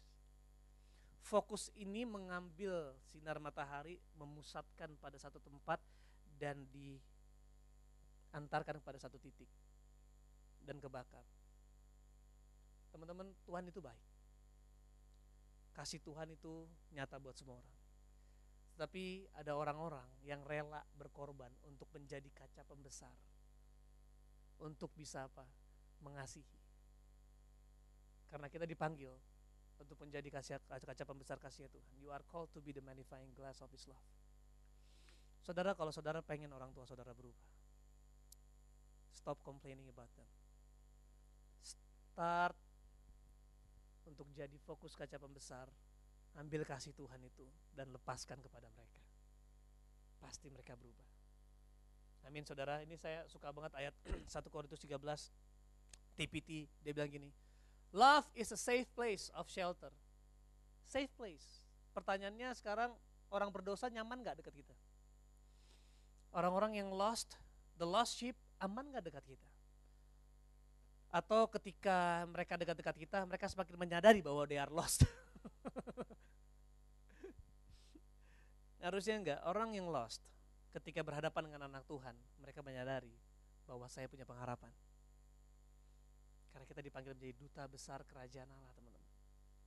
Fokus 1.26 1.74
ini 1.74 2.06
mengambil 2.06 2.94
sinar 3.10 3.42
matahari, 3.42 3.98
memusatkan 4.14 4.94
pada 5.02 5.18
satu 5.18 5.42
tempat 5.42 5.82
dan 6.38 6.62
diantarkan 8.30 8.78
pada 8.78 8.94
satu 8.94 9.18
titik 9.18 9.50
dan 10.62 10.78
kebakar. 10.78 11.26
Teman-teman, 12.94 13.34
Tuhan 13.42 13.66
itu 13.66 13.82
baik. 13.82 13.98
Kasih 15.74 15.98
Tuhan 15.98 16.30
itu 16.30 16.70
nyata 16.94 17.18
buat 17.18 17.34
semua 17.34 17.58
orang. 17.58 17.74
Tapi 18.78 19.26
ada 19.34 19.58
orang-orang 19.58 20.06
yang 20.22 20.46
rela 20.46 20.86
berkorban 20.94 21.50
untuk 21.66 21.90
menjadi 21.90 22.30
kaca 22.30 22.62
pembesar. 22.62 23.10
Untuk 24.62 24.94
bisa 24.94 25.26
apa? 25.26 25.42
Mengasihi. 26.06 26.54
Karena 28.30 28.46
kita 28.46 28.62
dipanggil 28.62 29.10
untuk 29.76 29.96
menjadi 30.00 30.28
kaca, 30.32 30.56
kaca 30.60 31.04
pembesar 31.04 31.36
kasih 31.40 31.68
Tuhan. 31.68 31.92
You 32.00 32.12
are 32.12 32.24
called 32.26 32.52
to 32.56 32.60
be 32.64 32.72
the 32.72 32.84
magnifying 32.84 33.32
glass 33.36 33.60
of 33.60 33.68
His 33.72 33.84
love. 33.88 34.02
Saudara, 35.44 35.78
kalau 35.78 35.94
saudara 35.94 36.24
pengen 36.24 36.50
orang 36.50 36.74
tua 36.74 36.88
saudara 36.88 37.14
berubah, 37.14 37.46
stop 39.14 39.38
complaining 39.46 39.86
about 39.86 40.10
them. 40.18 40.26
Start 41.62 42.56
untuk 44.06 44.26
jadi 44.34 44.58
fokus 44.62 44.94
kaca 44.98 45.18
pembesar 45.18 45.70
Ambil 46.36 46.68
kasih 46.68 46.92
Tuhan 46.92 47.16
itu 47.24 47.48
dan 47.72 47.88
lepaskan 47.88 48.36
kepada 48.44 48.68
mereka. 48.76 49.00
Pasti 50.20 50.52
mereka 50.52 50.76
berubah. 50.76 51.08
Amin 52.28 52.44
saudara, 52.44 52.84
ini 52.84 53.00
saya 53.00 53.24
suka 53.24 53.48
banget 53.56 53.72
ayat 53.72 53.94
1 54.28 54.52
Korintus 54.52 54.84
13 54.84 55.00
TPT, 56.16 56.68
dia 56.84 56.92
bilang 56.92 57.08
gini, 57.08 57.32
Love 57.96 58.28
is 58.36 58.52
a 58.52 58.60
safe 58.60 58.84
place 58.92 59.32
of 59.32 59.48
shelter. 59.48 59.88
Safe 60.84 61.08
place. 61.16 61.64
Pertanyaannya 61.96 62.52
sekarang 62.52 62.92
orang 63.32 63.48
berdosa 63.48 63.88
nyaman 63.88 64.20
gak 64.20 64.36
dekat 64.36 64.52
kita? 64.52 64.76
Orang-orang 66.36 66.76
yang 66.76 66.92
lost, 66.92 67.40
the 67.80 67.88
lost 67.88 68.20
sheep 68.20 68.36
aman 68.60 68.92
gak 68.92 69.08
dekat 69.08 69.24
kita? 69.24 69.48
Atau 71.08 71.48
ketika 71.48 72.28
mereka 72.28 72.60
dekat-dekat 72.60 72.96
kita, 73.00 73.24
mereka 73.24 73.48
semakin 73.48 73.80
menyadari 73.80 74.20
bahwa 74.20 74.44
they 74.44 74.60
are 74.60 74.68
lost. 74.68 75.08
Harusnya 78.84 79.16
enggak, 79.16 79.40
orang 79.48 79.72
yang 79.72 79.88
lost 79.88 80.20
ketika 80.76 81.00
berhadapan 81.00 81.48
dengan 81.48 81.72
anak 81.72 81.88
Tuhan, 81.88 82.12
mereka 82.44 82.60
menyadari 82.60 83.16
bahwa 83.64 83.88
saya 83.88 84.04
punya 84.04 84.28
pengharapan. 84.28 84.68
Karena 86.56 86.72
kita 86.72 86.80
dipanggil 86.80 87.12
menjadi 87.12 87.36
duta 87.36 87.68
besar 87.68 88.00
kerajaan 88.08 88.48
Allah, 88.48 88.72
teman-teman. 88.72 89.12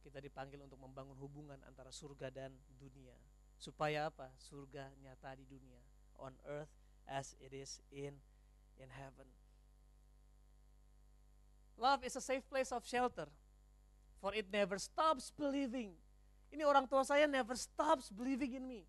Kita 0.01 0.17
dipanggil 0.17 0.57
untuk 0.57 0.81
membangun 0.81 1.13
hubungan 1.21 1.61
antara 1.69 1.93
surga 1.93 2.33
dan 2.33 2.49
dunia. 2.81 3.13
Supaya 3.61 4.09
apa? 4.09 4.33
Surga 4.41 4.89
nyata 4.97 5.37
di 5.37 5.45
dunia. 5.45 5.77
On 6.17 6.33
earth 6.49 6.73
as 7.05 7.37
it 7.37 7.53
is 7.53 7.77
in 7.93 8.17
in 8.81 8.89
heaven. 8.89 9.29
Love 11.77 12.01
is 12.01 12.17
a 12.17 12.25
safe 12.25 12.41
place 12.49 12.73
of 12.73 12.81
shelter. 12.89 13.29
For 14.17 14.33
it 14.33 14.49
never 14.49 14.81
stops 14.81 15.29
believing. 15.29 15.93
Ini 16.49 16.65
orang 16.65 16.89
tua 16.89 17.05
saya 17.05 17.29
never 17.29 17.53
stops 17.53 18.09
believing 18.09 18.57
in 18.57 18.65
me. 18.65 18.81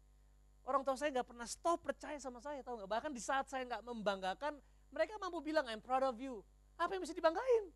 Orang 0.64 0.88
tua 0.88 0.96
saya 0.96 1.12
nggak 1.12 1.28
pernah 1.36 1.44
stop 1.44 1.84
percaya 1.84 2.16
sama 2.16 2.40
saya, 2.40 2.64
tahu 2.64 2.80
nggak? 2.80 2.88
Bahkan 2.96 3.12
di 3.12 3.20
saat 3.20 3.44
saya 3.52 3.68
nggak 3.68 3.84
membanggakan, 3.84 4.56
mereka 4.88 5.20
mampu 5.20 5.44
bilang 5.44 5.68
I'm 5.68 5.84
proud 5.84 6.00
of 6.00 6.16
you. 6.16 6.40
Apa 6.80 6.96
yang 6.96 7.04
mesti 7.04 7.12
dibanggain? 7.12 7.68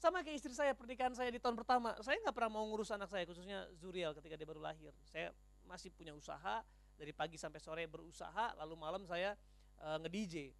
Sama 0.00 0.24
kayak 0.24 0.40
istri 0.40 0.56
saya, 0.56 0.72
pernikahan 0.72 1.12
saya 1.12 1.28
di 1.28 1.36
tahun 1.36 1.60
pertama, 1.60 1.92
saya 2.00 2.16
nggak 2.24 2.32
pernah 2.32 2.56
mau 2.56 2.64
ngurus 2.64 2.88
anak 2.88 3.12
saya, 3.12 3.28
khususnya 3.28 3.68
Zuriel 3.76 4.16
ketika 4.16 4.32
dia 4.32 4.48
baru 4.48 4.64
lahir. 4.64 4.96
Saya 5.04 5.28
masih 5.68 5.92
punya 5.92 6.16
usaha, 6.16 6.64
dari 6.96 7.12
pagi 7.12 7.36
sampai 7.36 7.60
sore 7.60 7.84
berusaha, 7.84 8.56
lalu 8.60 8.74
malam 8.80 9.04
saya 9.04 9.36
uh, 9.80 10.00
nge-DJ 10.00 10.56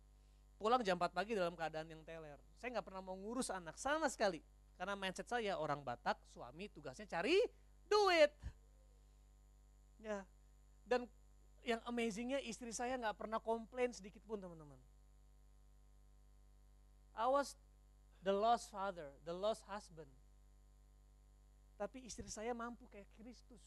pulang 0.60 0.84
jam 0.84 1.00
4 1.00 1.16
pagi 1.16 1.32
dalam 1.32 1.56
keadaan 1.56 1.88
yang 1.88 2.04
teler. 2.04 2.36
Saya 2.60 2.76
nggak 2.76 2.84
pernah 2.84 3.00
mau 3.00 3.16
ngurus 3.16 3.48
anak 3.48 3.80
sama 3.80 4.12
sekali. 4.12 4.44
Karena 4.76 4.92
mindset 4.92 5.24
saya 5.24 5.56
orang 5.56 5.80
Batak, 5.80 6.20
suami 6.32 6.68
tugasnya 6.68 7.08
cari 7.08 7.40
duit. 7.88 8.32
Ya. 10.04 10.24
Dan 10.84 11.08
yang 11.64 11.80
amazingnya 11.88 12.44
istri 12.44 12.76
saya 12.76 13.00
nggak 13.00 13.16
pernah 13.16 13.40
komplain 13.40 13.92
sedikit 13.96 14.20
pun 14.24 14.36
teman-teman. 14.36 14.76
I 17.16 17.24
was 17.28 17.56
the 18.22 18.32
lost 18.32 18.68
father, 18.68 19.12
the 19.24 19.34
lost 19.34 19.64
husband. 19.66 20.10
Tapi 21.80 22.04
istri 22.04 22.28
saya 22.28 22.52
mampu 22.52 22.84
kayak 22.92 23.08
Kristus. 23.16 23.64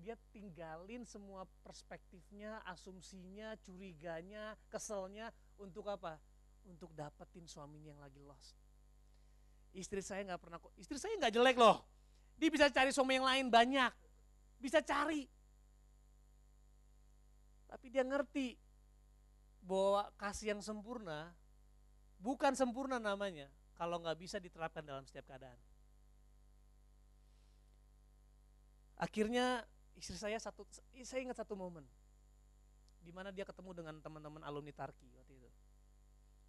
Dia 0.00 0.16
tinggalin 0.32 1.04
semua 1.04 1.44
perspektifnya, 1.60 2.62
asumsinya, 2.64 3.58
curiganya, 3.60 4.56
keselnya 4.72 5.28
untuk 5.60 5.90
apa? 5.90 6.16
untuk 6.68 6.92
dapetin 6.92 7.46
suaminya 7.48 7.94
yang 7.94 8.00
lagi 8.02 8.20
lost. 8.20 8.56
Istri 9.70 10.02
saya 10.02 10.20
nggak 10.26 10.40
pernah, 10.42 10.58
istri 10.76 10.98
saya 10.98 11.14
nggak 11.16 11.32
jelek 11.32 11.56
loh. 11.56 11.86
Dia 12.36 12.48
bisa 12.50 12.66
cari 12.72 12.90
suami 12.90 13.20
yang 13.20 13.28
lain 13.28 13.46
banyak, 13.48 13.92
bisa 14.58 14.82
cari. 14.82 15.28
Tapi 17.70 17.86
dia 17.86 18.02
ngerti 18.02 18.58
bahwa 19.62 20.10
kasih 20.18 20.56
yang 20.56 20.62
sempurna 20.64 21.30
bukan 22.18 22.56
sempurna 22.56 22.98
namanya 22.98 23.46
kalau 23.80 23.96
nggak 23.96 24.20
bisa 24.20 24.36
diterapkan 24.36 24.84
dalam 24.84 25.08
setiap 25.08 25.24
keadaan. 25.24 25.56
Akhirnya 29.00 29.64
istri 29.96 30.20
saya 30.20 30.36
satu, 30.36 30.68
saya 31.00 31.24
ingat 31.24 31.40
satu 31.40 31.56
momen 31.56 31.88
di 33.00 33.08
mana 33.08 33.32
dia 33.32 33.48
ketemu 33.48 33.72
dengan 33.72 33.96
teman-teman 34.04 34.44
alumni 34.44 34.76
Tarki 34.76 35.08
waktu 35.16 35.32
itu 35.40 35.48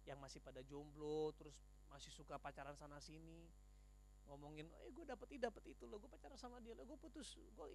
yang 0.04 0.20
masih 0.20 0.44
pada 0.44 0.60
jomblo 0.60 1.32
terus 1.40 1.56
masih 1.88 2.12
suka 2.12 2.36
pacaran 2.36 2.76
sana 2.76 3.00
sini 3.00 3.48
ngomongin 4.28 4.68
eh 4.84 4.92
gue 4.92 5.08
dapet 5.08 5.32
ini 5.32 5.40
dapet 5.40 5.64
itu 5.72 5.88
lo 5.88 5.96
gue 5.96 6.12
pacaran 6.12 6.36
sama 6.36 6.60
dia 6.60 6.76
lo 6.76 6.84
gue 6.84 6.98
putus 7.00 7.40
gue 7.40 7.66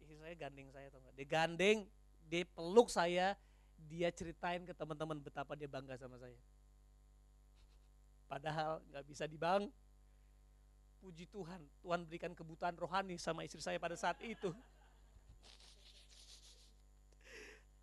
istri 0.00 0.16
saya 0.16 0.32
gandeng 0.32 0.72
saya 0.72 0.88
tau 0.88 1.04
gak 1.04 1.12
dia 1.12 1.28
gandeng 1.28 1.78
dia 2.24 2.48
peluk 2.48 2.88
saya 2.88 3.36
dia 3.76 4.08
ceritain 4.08 4.64
ke 4.64 4.72
teman-teman 4.72 5.20
betapa 5.20 5.52
dia 5.52 5.68
bangga 5.68 6.00
sama 6.00 6.16
saya 6.16 6.36
padahal 8.30 8.78
nggak 8.94 9.04
bisa 9.10 9.26
dibang 9.26 9.66
puji 11.02 11.26
Tuhan 11.26 11.66
Tuhan 11.82 12.06
berikan 12.06 12.30
kebutuhan 12.30 12.78
rohani 12.78 13.18
sama 13.18 13.42
istri 13.42 13.58
saya 13.58 13.82
pada 13.82 13.98
saat 13.98 14.22
itu 14.22 14.54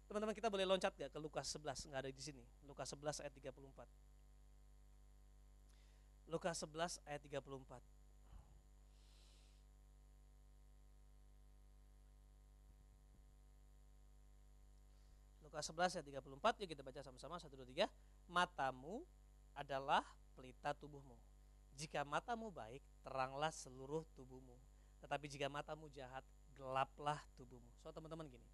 Teman-teman 0.07 0.31
kita 0.31 0.47
boleh 0.47 0.63
loncat 0.63 0.95
gak 0.95 1.11
ke 1.11 1.19
Lukas 1.19 1.51
11, 1.51 1.91
nggak 1.91 2.07
ada 2.07 2.07
di 2.07 2.23
sini. 2.23 2.39
Lukas 2.63 2.87
11 2.95 3.27
ayat 3.27 3.35
34. 3.35 6.31
Lukas 6.31 6.55
11 6.63 7.03
ayat 7.03 7.19
34. 7.27 7.43
Lukas 15.43 15.67
11 15.75 15.99
ayat 15.99 16.07
34, 16.07 16.63
yuk 16.63 16.71
kita 16.71 16.87
baca 16.87 17.03
sama-sama, 17.03 17.35
1, 17.35 17.51
2, 17.51 17.67
3. 17.67 17.91
Matamu 18.31 19.03
adalah 19.59 20.07
pelita 20.37 20.77
tubuhmu. 20.77 21.17
Jika 21.73 22.05
matamu 22.05 22.53
baik, 22.53 22.85
teranglah 23.01 23.49
seluruh 23.49 24.05
tubuhmu. 24.13 24.53
Tetapi 25.01 25.25
jika 25.25 25.49
matamu 25.49 25.89
jahat, 25.89 26.21
gelaplah 26.53 27.17
tubuhmu. 27.33 27.73
So 27.81 27.89
teman-teman 27.89 28.29
gini, 28.29 28.45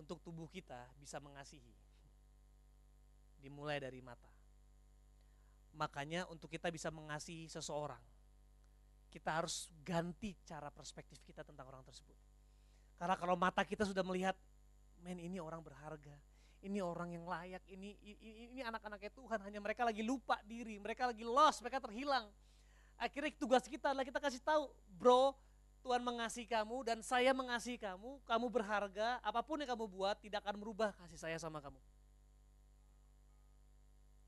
untuk 0.00 0.24
tubuh 0.24 0.48
kita 0.48 0.88
bisa 0.96 1.20
mengasihi. 1.20 1.76
Dimulai 3.44 3.76
dari 3.76 4.00
mata. 4.00 4.28
Makanya 5.76 6.24
untuk 6.32 6.48
kita 6.48 6.72
bisa 6.72 6.88
mengasihi 6.88 7.50
seseorang, 7.50 8.00
kita 9.12 9.42
harus 9.42 9.68
ganti 9.84 10.32
cara 10.46 10.70
perspektif 10.72 11.20
kita 11.22 11.44
tentang 11.44 11.68
orang 11.68 11.84
tersebut. 11.84 12.16
Karena 12.96 13.18
kalau 13.18 13.34
mata 13.34 13.66
kita 13.66 13.82
sudah 13.82 14.06
melihat, 14.06 14.38
men 15.02 15.18
ini 15.18 15.42
orang 15.42 15.60
berharga, 15.60 16.14
ini 16.64 16.80
orang 16.80 17.12
yang 17.12 17.28
layak, 17.28 17.60
ini 17.68 17.92
ini, 18.00 18.48
ini 18.48 18.60
anak-anaknya 18.64 19.12
Tuhan, 19.12 19.38
hanya 19.44 19.60
mereka 19.60 19.84
lagi 19.84 20.00
lupa 20.00 20.40
diri, 20.48 20.80
mereka 20.80 21.12
lagi 21.12 21.20
lost, 21.20 21.60
mereka 21.60 21.84
terhilang. 21.84 22.24
Akhirnya 22.96 23.36
tugas 23.36 23.68
kita 23.68 23.92
adalah 23.92 24.06
kita 24.08 24.16
kasih 24.16 24.40
tahu, 24.40 24.72
bro, 24.96 25.36
Tuhan 25.84 26.00
mengasihi 26.00 26.48
kamu 26.48 26.88
dan 26.88 27.04
saya 27.04 27.36
mengasihi 27.36 27.76
kamu, 27.76 28.24
kamu 28.24 28.46
berharga, 28.48 29.20
apa 29.20 29.44
pun 29.44 29.60
yang 29.60 29.68
kamu 29.76 29.84
buat 29.84 30.16
tidak 30.24 30.40
akan 30.40 30.56
merubah 30.56 30.96
kasih 31.04 31.20
saya 31.20 31.36
sama 31.36 31.60
kamu. 31.60 31.76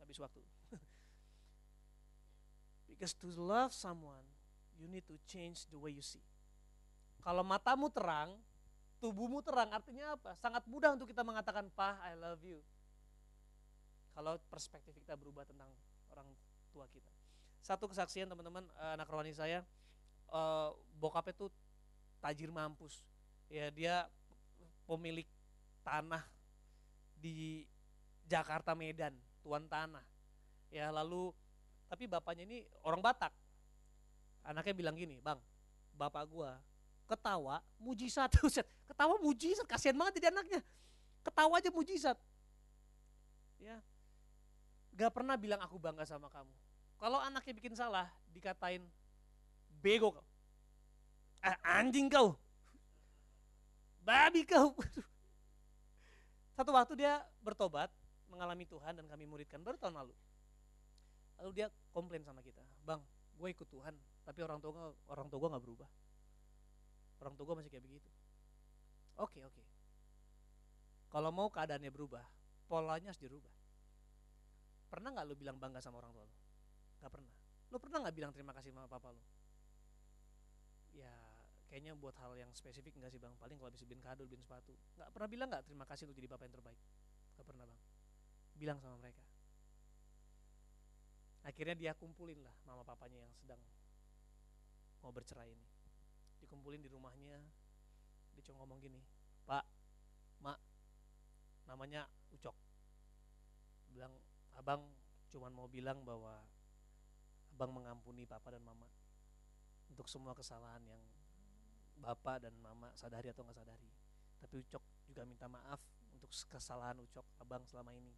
Habis 0.05 0.21
waktu. 0.21 0.45
Because 2.93 3.17
to 3.17 3.33
love 3.33 3.73
someone, 3.73 4.29
you 4.77 4.85
need 4.85 5.09
to 5.09 5.17
change 5.25 5.65
the 5.73 5.81
way 5.81 5.97
you 5.97 6.05
see. 6.05 6.21
Kalau 7.25 7.41
matamu 7.41 7.89
terang, 7.89 8.37
tubuhmu 8.99 9.45
terang, 9.45 9.71
artinya 9.73 10.17
apa? 10.17 10.33
Sangat 10.39 10.65
mudah 10.67 10.97
untuk 10.97 11.11
kita 11.11 11.21
mengatakan, 11.23 11.69
Pah, 11.73 12.01
I 12.07 12.17
love 12.17 12.43
you. 12.43 12.61
Kalau 14.17 14.41
perspektif 14.49 14.97
kita 14.97 15.13
berubah 15.15 15.45
tentang 15.45 15.69
orang 16.09 16.29
tua 16.73 16.89
kita. 16.89 17.13
Satu 17.61 17.91
kesaksian 17.91 18.31
teman-teman, 18.31 18.65
eh, 18.65 18.93
anak 18.97 19.09
rohani 19.11 19.37
saya, 19.37 19.61
uh, 20.31 20.75
bokapnya 20.99 21.35
tuh 21.37 21.51
tajir 22.19 22.51
mampus 22.51 23.05
ya 23.47 23.71
dia 23.71 24.11
pemilik 24.87 25.27
tanah 25.87 26.23
di 27.19 27.67
Jakarta 28.27 28.75
Medan 28.75 29.15
tuan 29.43 29.67
tanah 29.71 30.03
ya 30.73 30.91
lalu 30.91 31.31
tapi 31.87 32.11
bapaknya 32.11 32.43
ini 32.47 32.67
orang 32.83 32.99
Batak 32.99 33.31
anaknya 34.43 34.75
bilang 34.75 34.99
gini 34.99 35.23
bang 35.23 35.39
bapak 35.95 36.27
gua 36.27 36.59
ketawa 37.07 37.63
mujizat 37.79 38.35
ketawa 38.87 39.15
mujizat 39.21 39.67
kasihan 39.67 39.99
banget 39.99 40.23
jadi 40.23 40.31
anaknya 40.33 40.61
ketawa 41.27 41.59
aja 41.59 41.71
mujizat 41.75 42.19
ya 43.61 43.79
gak 44.97 45.13
pernah 45.13 45.35
bilang 45.35 45.61
aku 45.61 45.77
bangga 45.77 46.07
sama 46.07 46.31
kamu 46.31 46.53
kalau 46.97 47.21
anaknya 47.21 47.53
bikin 47.53 47.77
salah 47.77 48.09
dikatain 48.33 48.81
bego 49.85 50.17
kau. 50.17 50.27
Anjing 51.63 52.09
kau. 52.09 52.35
Babi 54.01 54.43
kau. 54.49 54.73
Satu 56.57 56.73
waktu 56.73 56.97
dia 56.97 57.21
bertobat, 57.45 57.93
mengalami 58.33 58.65
Tuhan 58.65 58.97
dan 58.97 59.07
kami 59.07 59.29
muridkan 59.29 59.61
baru 59.61 59.77
tahun 59.77 59.95
lalu. 60.01 60.15
Lalu 61.37 61.51
dia 61.53 61.67
komplain 61.93 62.25
sama 62.25 62.41
kita, 62.41 62.65
bang, 62.81 62.97
gue 63.37 63.49
ikut 63.53 63.69
Tuhan, 63.69 63.93
tapi 64.25 64.41
orang 64.41 64.57
tua 64.57 64.89
orang 65.13 65.29
tua 65.29 65.37
gue 65.37 65.51
nggak 65.53 65.65
berubah. 65.69 65.91
Orang 67.21 67.37
tua 67.37 67.45
gue 67.45 67.57
masih 67.61 67.69
kayak 67.69 67.85
begitu. 67.85 68.09
Oke, 69.17 69.41
oke. 69.41 69.63
Kalau 71.09 71.33
mau 71.33 71.49
keadaannya 71.49 71.89
berubah, 71.89 72.25
polanya 72.69 73.09
harus 73.09 73.21
dirubah. 73.21 73.53
Pernah 74.93 75.17
nggak 75.17 75.27
lu 75.27 75.35
bilang 75.35 75.57
bangga 75.57 75.81
sama 75.81 75.99
orang 76.05 76.13
tua 76.13 76.25
lu? 76.29 76.37
Gak 77.01 77.13
pernah. 77.13 77.35
Lu 77.73 77.77
pernah 77.81 77.99
nggak 78.05 78.17
bilang 78.17 78.33
terima 78.37 78.53
kasih 78.53 78.71
sama 78.71 78.87
papa 78.87 79.11
lu? 79.11 79.23
Ya, 80.95 81.13
kayaknya 81.69 81.97
buat 81.97 82.15
hal 82.21 82.37
yang 82.37 82.51
spesifik 82.53 82.97
enggak 83.01 83.13
sih 83.17 83.21
bang? 83.21 83.33
Paling 83.41 83.57
kalau 83.57 83.73
bisa 83.73 83.85
beliin 83.89 84.05
kado, 84.05 84.29
beliin 84.29 84.45
sepatu. 84.45 84.77
Nggak 85.01 85.09
pernah 85.13 85.29
bilang 85.29 85.49
nggak 85.49 85.65
terima 85.65 85.85
kasih 85.89 86.05
untuk 86.07 86.17
jadi 86.21 86.29
bapak 86.31 86.45
yang 86.49 86.55
terbaik? 86.61 86.81
Gak 87.37 87.47
pernah 87.47 87.65
bang. 87.65 87.81
Bilang 88.57 88.79
sama 88.81 88.97
mereka. 89.01 89.25
Akhirnya 91.47 91.79
dia 91.79 91.93
kumpulin 91.95 92.43
lah 92.43 92.55
mama 92.67 92.83
papanya 92.83 93.23
yang 93.23 93.33
sedang 93.39 93.61
mau 95.05 95.15
bercerai 95.15 95.55
ini. 95.55 95.67
Dikumpulin 96.43 96.83
di 96.83 96.91
rumahnya, 96.91 97.39
dia 98.37 98.45
cuma 98.53 98.61
ngomong 98.63 98.79
gini, 98.85 99.01
Pak, 99.49 99.65
Mak, 100.45 100.61
namanya 101.65 102.05
Ucok. 102.37 102.53
Bilang, 103.89 104.13
abang 104.53 104.85
cuman 105.33 105.53
mau 105.57 105.67
bilang 105.73 106.05
bahwa 106.05 106.45
abang 107.57 107.73
mengampuni 107.73 108.29
papa 108.29 108.53
dan 108.53 108.61
mama 108.61 108.85
untuk 109.89 110.05
semua 110.13 110.37
kesalahan 110.37 110.85
yang 110.85 111.01
bapak 111.97 112.45
dan 112.45 112.53
mama 112.61 112.93
sadari 112.93 113.33
atau 113.33 113.41
nggak 113.41 113.57
sadari. 113.57 113.89
Tapi 114.37 114.61
Ucok 114.61 114.85
juga 115.09 115.25
minta 115.25 115.49
maaf 115.49 115.81
untuk 116.13 116.29
kesalahan 116.29 117.01
Ucok 117.01 117.25
abang 117.41 117.65
selama 117.65 117.97
ini. 117.97 118.13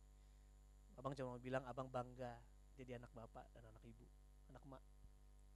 Abang 0.99 1.15
cuma 1.15 1.39
mau 1.39 1.43
bilang 1.43 1.63
abang 1.71 1.87
bangga 1.87 2.35
jadi 2.75 2.99
anak 2.99 3.15
bapak 3.15 3.47
dan 3.55 3.63
anak 3.71 3.83
ibu, 3.87 4.03
anak 4.51 4.63
mak. 4.67 4.83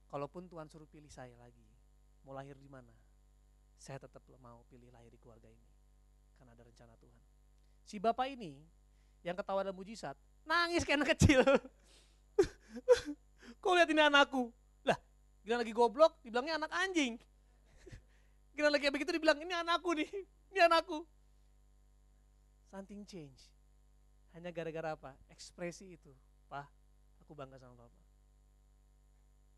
Kalaupun 0.07 0.47
Tuhan 0.47 0.71
suruh 0.71 0.87
pilih 0.87 1.11
saya 1.11 1.35
lagi, 1.35 1.67
mau 2.23 2.31
lahir 2.31 2.55
di 2.55 2.71
mana, 2.71 2.91
saya 3.83 3.99
tetap 3.99 4.23
mau 4.39 4.63
pilih 4.71 4.87
lahir 4.95 5.11
di 5.11 5.19
keluarga 5.19 5.51
ini. 5.51 5.67
Karena 6.39 6.55
ada 6.55 6.63
rencana 6.63 6.95
Tuhan. 6.95 7.23
Si 7.83 7.99
bapak 7.99 8.31
ini 8.31 8.63
yang 9.27 9.35
ketawa 9.35 9.59
dan 9.67 9.75
mujizat, 9.75 10.15
nangis 10.47 10.87
kayak 10.87 11.03
anak 11.03 11.19
kecil. 11.19 11.43
Kau 13.63 13.75
lihat 13.75 13.91
ini 13.91 13.99
anakku. 13.99 14.55
Lah, 14.87 14.95
gila 15.43 15.59
lagi 15.59 15.75
goblok, 15.75 16.15
dibilangnya 16.23 16.63
anak 16.63 16.71
anjing. 16.71 17.19
Gila 18.55 18.71
lagi 18.71 18.87
begitu 18.87 19.11
dibilang, 19.11 19.39
ini 19.43 19.51
anakku 19.51 19.91
nih, 19.95 20.07
ini 20.55 20.59
anakku. 20.63 21.03
Something 22.71 23.03
change. 23.03 23.51
Hanya 24.31 24.49
gara-gara 24.55 24.95
apa? 24.95 25.11
Ekspresi 25.27 25.99
itu. 25.99 26.11
Pak, 26.47 26.65
aku 27.19 27.35
bangga 27.35 27.59
sama 27.59 27.75
Papa. 27.75 27.99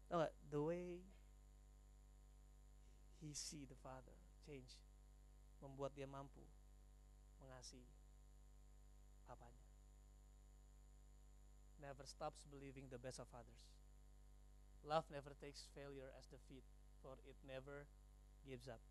Tahu 0.09 0.17
gak? 0.21 0.33
The 0.49 0.59
way 0.61 0.85
he 3.21 3.31
see 3.33 3.63
the 3.67 3.77
father 3.79 4.15
change. 4.43 4.75
Membuat 5.63 5.95
dia 5.95 6.05
mampu 6.05 6.43
mengasihi 7.39 7.87
papanya. 9.25 9.65
Never 11.79 12.05
stops 12.05 12.45
believing 12.49 12.89
the 12.89 12.99
best 12.99 13.19
of 13.21 13.29
others. 13.31 13.63
Love 14.85 15.05
never 15.09 15.33
takes 15.37 15.65
failure 15.73 16.13
as 16.17 16.29
defeat, 16.29 16.61
for 17.01 17.17
it 17.25 17.37
never 17.41 17.89
gives 18.45 18.69
up. 18.69 18.81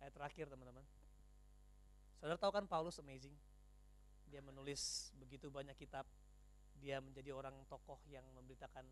Ayat 0.00 0.12
terakhir 0.16 0.48
teman-teman. 0.48 0.84
Saudara 2.16 2.40
tahu 2.40 2.52
kan 2.52 2.64
Paulus 2.64 2.96
amazing? 2.96 3.36
Dia 4.32 4.40
menulis 4.40 5.12
begitu 5.20 5.52
banyak 5.52 5.76
kitab 5.76 6.08
dia 6.80 7.00
menjadi 7.00 7.32
orang 7.32 7.56
tokoh 7.68 8.00
yang 8.08 8.24
memberitakan 8.36 8.84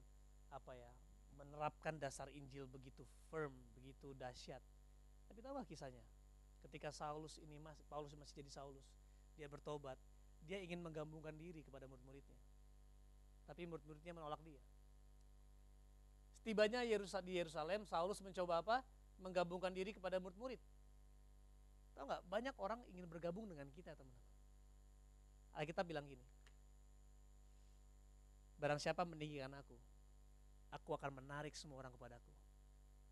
apa 0.52 0.72
ya 0.72 0.90
menerapkan 1.36 1.98
dasar 1.98 2.30
Injil 2.30 2.66
begitu 2.70 3.04
firm 3.30 3.52
begitu 3.76 4.14
dahsyat. 4.16 4.62
Tapi 5.28 5.38
tahu 5.42 5.54
kisahnya? 5.66 6.02
Ketika 6.64 6.88
Saulus 6.94 7.36
ini 7.42 7.60
mas 7.60 7.76
Paulus 7.86 8.16
masih 8.16 8.40
jadi 8.40 8.50
Saulus 8.50 8.86
dia 9.34 9.50
bertobat 9.50 9.98
dia 10.44 10.60
ingin 10.60 10.80
menggabungkan 10.80 11.32
diri 11.34 11.64
kepada 11.64 11.88
murid-muridnya. 11.88 12.38
Tapi 13.44 13.68
murid-muridnya 13.68 14.12
menolak 14.16 14.40
dia. 14.44 14.60
Setibanya 16.40 16.84
di 17.24 17.32
Yerusalem 17.40 17.88
Saulus 17.88 18.20
mencoba 18.20 18.60
apa? 18.60 18.76
Menggabungkan 19.20 19.72
diri 19.72 19.96
kepada 19.96 20.20
murid-murid. 20.20 20.60
Tahu 21.96 22.04
nggak? 22.04 22.22
Banyak 22.28 22.54
orang 22.60 22.80
ingin 22.92 23.08
bergabung 23.08 23.48
dengan 23.48 23.68
kita 23.72 23.96
teman-teman. 23.96 24.32
Alkitab 25.54 25.86
bilang 25.86 26.02
gini 26.10 26.26
Barang 28.58 28.82
siapa 28.82 29.06
meninggikan 29.06 29.52
aku, 29.54 29.76
aku 30.74 30.98
akan 30.98 31.22
menarik 31.22 31.54
semua 31.54 31.78
orang 31.78 31.94
kepadaku. 31.94 32.32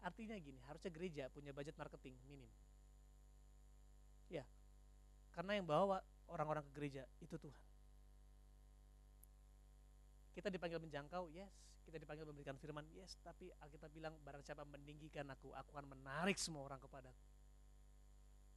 Artinya 0.03 0.35
gini, 0.43 0.59
harusnya 0.67 0.91
gereja 0.91 1.31
punya 1.31 1.55
budget 1.55 1.79
marketing 1.79 2.19
minim. 2.27 2.51
Ya, 4.27 4.43
karena 5.31 5.63
yang 5.63 5.67
bawa 5.71 6.03
orang-orang 6.27 6.67
ke 6.67 6.73
gereja 6.75 7.07
itu 7.23 7.39
Tuhan. 7.39 7.63
Kita 10.35 10.51
dipanggil 10.51 10.83
menjangkau, 10.83 11.31
yes. 11.31 11.53
Kita 11.87 12.01
dipanggil 12.03 12.27
memberikan 12.27 12.59
firman, 12.59 12.83
yes. 12.91 13.15
Tapi 13.23 13.55
kita 13.71 13.87
bilang 13.93 14.19
barang 14.27 14.43
siapa 14.43 14.67
meninggikan 14.67 15.29
aku, 15.31 15.55
aku 15.55 15.71
akan 15.79 15.87
menarik 15.95 16.41
semua 16.41 16.67
orang 16.67 16.83
kepadaku. 16.83 17.23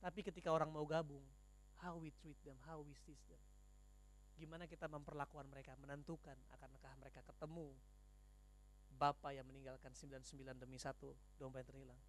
Tapi 0.01 0.19
ketika 0.25 0.49
orang 0.49 0.71
mau 0.73 0.87
gabung, 0.87 1.23
how 1.83 1.93
we 1.99 2.09
treat 2.23 2.39
them, 2.41 2.57
how 2.65 2.81
we 2.81 2.95
see 3.05 3.17
them 3.29 3.41
gimana 4.35 4.67
kita 4.67 4.91
memperlakukan 4.91 5.47
mereka, 5.47 5.79
menentukan 5.79 6.35
akankah 6.51 6.93
mereka 6.99 7.23
ketemu 7.23 7.71
Bapak 8.95 9.35
yang 9.35 9.45
meninggalkan 9.45 9.91
99 9.91 10.55
demi 10.55 10.79
satu 10.79 11.11
domba 11.35 11.59
yang 11.61 11.67
terhilang. 11.67 11.99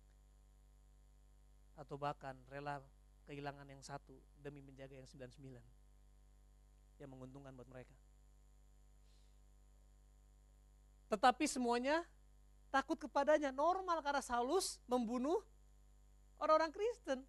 Atau 1.77 2.01
bahkan 2.01 2.39
rela 2.49 2.81
kehilangan 3.27 3.67
yang 3.67 3.83
satu 3.83 4.17
demi 4.39 4.63
menjaga 4.63 4.97
yang 4.97 5.05
99. 5.05 5.61
Yang 7.03 7.11
menguntungkan 7.11 7.53
buat 7.53 7.69
mereka. 7.69 7.93
Tetapi 11.11 11.45
semuanya 11.47 12.03
takut 12.71 12.99
kepadanya. 12.99 13.51
Normal 13.53 14.01
karena 14.01 14.23
Saulus 14.23 14.81
membunuh 14.89 15.43
orang-orang 16.41 16.73
Kristen. 16.73 17.23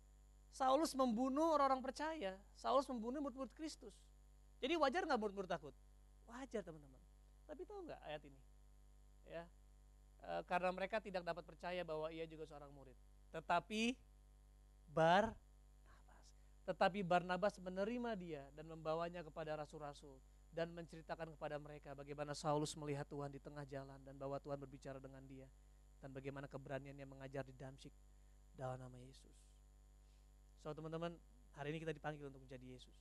Saulus 0.53 0.95
membunuh 0.97 1.53
orang-orang 1.53 1.83
percaya. 1.83 2.33
Saulus 2.57 2.87
membunuh 2.89 3.21
murid-murid 3.21 3.53
Kristus. 3.53 3.93
Jadi 4.57 4.73
wajar 4.79 5.05
nggak 5.05 5.19
murid-murid 5.21 5.49
takut? 5.49 5.75
Wajar 6.25 6.65
teman-teman. 6.65 7.01
Tapi 7.45 7.61
tahu 7.67 7.85
nggak 7.85 8.01
ayat 8.09 8.21
ini? 8.25 8.46
Ya, 9.27 9.43
e, 10.23 10.31
karena 10.47 10.71
mereka 10.71 11.03
tidak 11.03 11.23
dapat 11.23 11.43
percaya 11.43 11.83
bahwa 11.83 12.07
ia 12.11 12.23
juga 12.23 12.47
seorang 12.47 12.71
murid. 12.71 12.95
Tetapi 13.31 13.95
Bar 14.87 15.35
tetapi 16.67 16.99
Barnabas 16.99 17.55
menerima 17.63 18.11
dia 18.19 18.43
dan 18.51 18.67
membawanya 18.67 19.23
kepada 19.23 19.55
rasul-rasul 19.55 20.19
dan 20.51 20.67
menceritakan 20.75 21.31
kepada 21.39 21.55
mereka 21.55 21.95
bagaimana 21.95 22.35
Saulus 22.35 22.75
melihat 22.75 23.07
Tuhan 23.07 23.31
di 23.31 23.39
tengah 23.39 23.63
jalan 23.63 23.95
dan 24.03 24.19
bahwa 24.19 24.35
Tuhan 24.43 24.59
berbicara 24.59 24.99
dengan 24.99 25.23
dia 25.23 25.47
dan 26.03 26.11
bagaimana 26.11 26.43
keberaniannya 26.51 27.07
mengajar 27.07 27.47
di 27.47 27.55
Damsyik 27.55 27.95
dalam 28.51 28.75
nama 28.83 28.99
Yesus. 28.99 29.31
So 30.59 30.75
teman-teman, 30.75 31.15
hari 31.55 31.71
ini 31.71 31.79
kita 31.79 31.95
dipanggil 31.95 32.27
untuk 32.27 32.43
menjadi 32.43 32.67
Yesus 32.67 32.97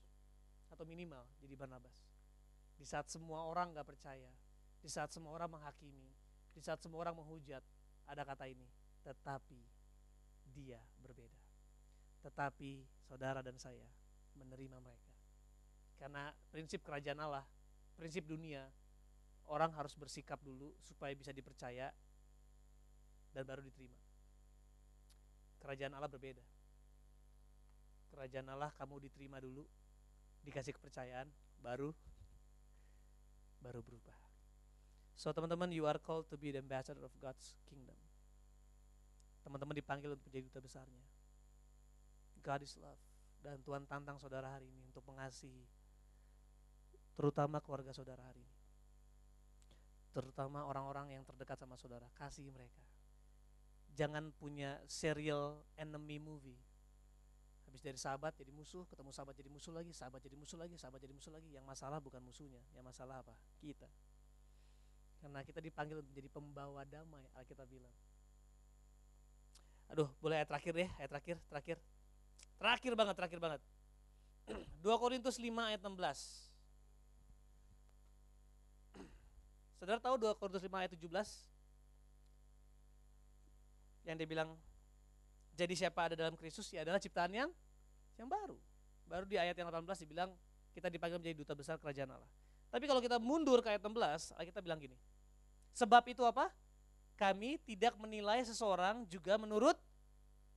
atau 0.70 0.86
minimal 0.86 1.26
jadi 1.42 1.58
Barnabas. 1.58 2.06
Di 2.78 2.86
saat 2.86 3.10
semua 3.10 3.50
orang 3.50 3.74
gak 3.74 3.88
percaya, 3.88 4.30
di 4.86 4.90
saat 4.94 5.10
semua 5.10 5.34
orang 5.34 5.50
menghakimi, 5.50 6.06
di 6.54 6.62
saat 6.62 6.78
semua 6.78 7.02
orang 7.02 7.18
menghujat, 7.18 7.58
ada 8.06 8.22
kata 8.22 8.46
ini, 8.46 8.62
tetapi 9.02 9.58
dia 10.54 10.78
berbeda. 11.02 11.42
Tetapi 12.22 12.86
saudara 13.02 13.42
dan 13.42 13.58
saya 13.58 13.82
menerima 14.38 14.78
mereka. 14.78 15.10
Karena 15.98 16.30
prinsip 16.54 16.86
kerajaan 16.86 17.18
Allah, 17.18 17.42
prinsip 17.98 18.30
dunia, 18.30 18.62
orang 19.50 19.74
harus 19.74 19.98
bersikap 19.98 20.38
dulu 20.38 20.70
supaya 20.86 21.10
bisa 21.18 21.34
dipercaya 21.34 21.90
dan 23.34 23.42
baru 23.42 23.66
diterima. 23.66 23.98
Kerajaan 25.66 25.98
Allah 25.98 26.10
berbeda. 26.14 26.46
Kerajaan 28.14 28.54
Allah 28.54 28.70
kamu 28.78 29.02
diterima 29.02 29.42
dulu, 29.42 29.66
dikasih 30.46 30.78
kepercayaan 30.78 31.26
baru 31.58 31.90
baru 33.58 33.82
berubah. 33.82 34.25
So 35.16 35.32
teman-teman 35.32 35.72
you 35.72 35.88
are 35.88 35.96
called 35.96 36.28
to 36.28 36.36
be 36.36 36.52
the 36.52 36.60
ambassador 36.60 37.00
of 37.00 37.12
God's 37.18 37.56
kingdom. 37.64 37.96
Teman-teman 39.42 39.74
dipanggil 39.74 40.12
untuk 40.12 40.28
menjadi 40.28 40.44
duta 40.52 40.60
besarnya. 40.60 41.04
God 42.44 42.60
is 42.62 42.76
love. 42.76 43.00
Dan 43.40 43.58
Tuhan 43.64 43.88
tantang 43.88 44.20
saudara 44.20 44.52
hari 44.52 44.68
ini 44.68 44.84
untuk 44.86 45.02
mengasihi 45.08 45.64
terutama 47.16 47.64
keluarga 47.64 47.96
saudara 47.96 48.20
hari 48.20 48.44
ini. 48.44 48.56
Terutama 50.12 50.68
orang-orang 50.68 51.16
yang 51.16 51.24
terdekat 51.24 51.60
sama 51.60 51.76
saudara, 51.80 52.08
kasih 52.16 52.48
mereka. 52.52 52.80
Jangan 53.96 54.32
punya 54.36 54.76
serial 54.84 55.64
enemy 55.80 56.20
movie 56.20 56.60
Habis 57.66 57.92
dari 57.92 57.98
sahabat 57.98 58.32
jadi 58.38 58.54
musuh, 58.54 58.86
ketemu 58.86 59.10
sahabat 59.10 59.34
jadi 59.36 59.50
musuh 59.50 59.74
lagi, 59.74 59.92
sahabat 59.92 60.22
jadi 60.22 60.38
musuh 60.38 60.56
lagi, 60.56 60.78
sahabat 60.78 61.02
jadi 61.02 61.12
musuh 61.12 61.28
lagi. 61.28 61.50
Yang 61.50 61.66
masalah 61.66 61.98
bukan 61.98 62.22
musuhnya, 62.22 62.62
yang 62.72 62.86
masalah 62.86 63.20
apa? 63.20 63.34
Kita. 63.58 63.90
Karena 65.20 65.42
kita 65.42 65.60
dipanggil 65.60 65.98
untuk 65.98 66.10
menjadi 66.12 66.28
pembawa 66.30 66.84
damai, 66.86 67.24
Alkitab 67.34 67.66
bilang. 67.66 67.92
Aduh, 69.92 70.08
boleh 70.18 70.42
ayat 70.42 70.48
terakhir 70.50 70.74
ya, 70.74 70.90
ayat 70.98 71.10
terakhir, 71.14 71.38
terakhir. 71.50 71.78
Terakhir 72.58 72.92
banget, 72.98 73.14
terakhir 73.14 73.38
banget. 73.38 73.62
2 74.82 75.02
Korintus 75.02 75.38
5 75.38 75.46
ayat 75.46 75.80
16. 75.82 75.94
Saudara 79.78 80.02
tahu 80.02 80.18
2 80.18 80.34
Korintus 80.38 80.62
5 80.62 80.74
ayat 80.74 80.90
17? 80.94 81.06
Yang 84.06 84.16
dia 84.22 84.28
bilang, 84.30 84.54
jadi 85.56 85.74
siapa 85.74 86.12
ada 86.12 86.14
dalam 86.14 86.36
Kristus, 86.38 86.70
ya 86.70 86.86
adalah 86.86 87.02
ciptaan 87.02 87.34
yang 87.34 87.50
yang 88.16 88.30
baru. 88.30 88.56
Baru 89.06 89.26
di 89.26 89.38
ayat 89.38 89.54
yang 89.54 89.70
18 89.70 90.02
dibilang, 90.06 90.30
kita 90.74 90.90
dipanggil 90.90 91.18
menjadi 91.18 91.36
duta 91.40 91.54
besar 91.54 91.78
kerajaan 91.78 92.10
Allah. 92.14 92.30
Tapi 92.70 92.84
kalau 92.84 93.00
kita 93.00 93.16
mundur 93.16 93.62
ke 93.64 93.72
ayat 93.72 93.82
16, 93.84 94.36
kita 94.36 94.60
bilang 94.60 94.80
gini, 94.82 94.98
sebab 95.72 96.04
itu 96.10 96.24
apa? 96.26 96.52
Kami 97.16 97.56
tidak 97.64 97.96
menilai 97.96 98.44
seseorang 98.44 99.08
juga 99.08 99.40
menurut 99.40 99.78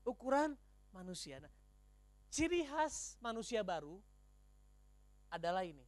ukuran 0.04 0.60
manusia. 0.92 1.40
Nah, 1.40 1.54
ciri 2.28 2.68
khas 2.68 3.16
manusia 3.24 3.64
baru 3.64 4.02
adalah 5.32 5.64
ini. 5.64 5.86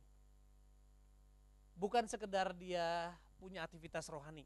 Bukan 1.75 2.07
sekedar 2.07 2.53
dia 2.55 3.11
punya 3.41 3.65
aktivitas 3.65 4.07
rohani. 4.07 4.45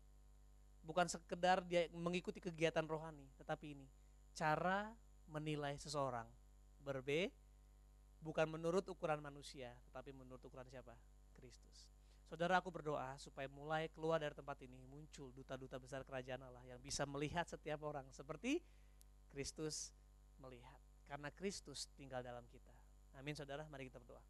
Bukan 0.82 1.06
sekedar 1.12 1.62
dia 1.66 1.90
mengikuti 1.94 2.40
kegiatan 2.40 2.86
rohani, 2.86 3.28
tetapi 3.38 3.76
ini 3.78 3.88
cara 4.34 4.90
menilai 5.26 5.76
seseorang 5.82 6.30
berbe 6.82 7.34
bukan 8.22 8.46
menurut 8.50 8.86
ukuran 8.90 9.18
manusia, 9.22 9.74
tetapi 9.90 10.14
menurut 10.14 10.42
ukuran 10.46 10.66
siapa? 10.70 10.94
Kristus. 11.46 11.86
Saudara 12.26 12.58
aku 12.58 12.74
berdoa 12.74 13.14
supaya 13.22 13.46
mulai 13.46 13.86
keluar 13.94 14.18
dari 14.18 14.34
tempat 14.34 14.58
ini 14.66 14.82
muncul 14.90 15.30
duta-duta 15.30 15.78
besar 15.78 16.02
kerajaan 16.02 16.42
Allah 16.42 16.66
yang 16.66 16.82
bisa 16.82 17.06
melihat 17.06 17.46
setiap 17.46 17.86
orang 17.86 18.10
seperti 18.10 18.66
Kristus 19.30 19.94
melihat. 20.42 20.82
Karena 21.06 21.30
Kristus 21.30 21.86
tinggal 21.94 22.26
dalam 22.26 22.42
kita. 22.50 22.74
Amin 23.22 23.38
saudara, 23.38 23.62
mari 23.70 23.86
kita 23.86 24.02
berdoa. 24.02 24.26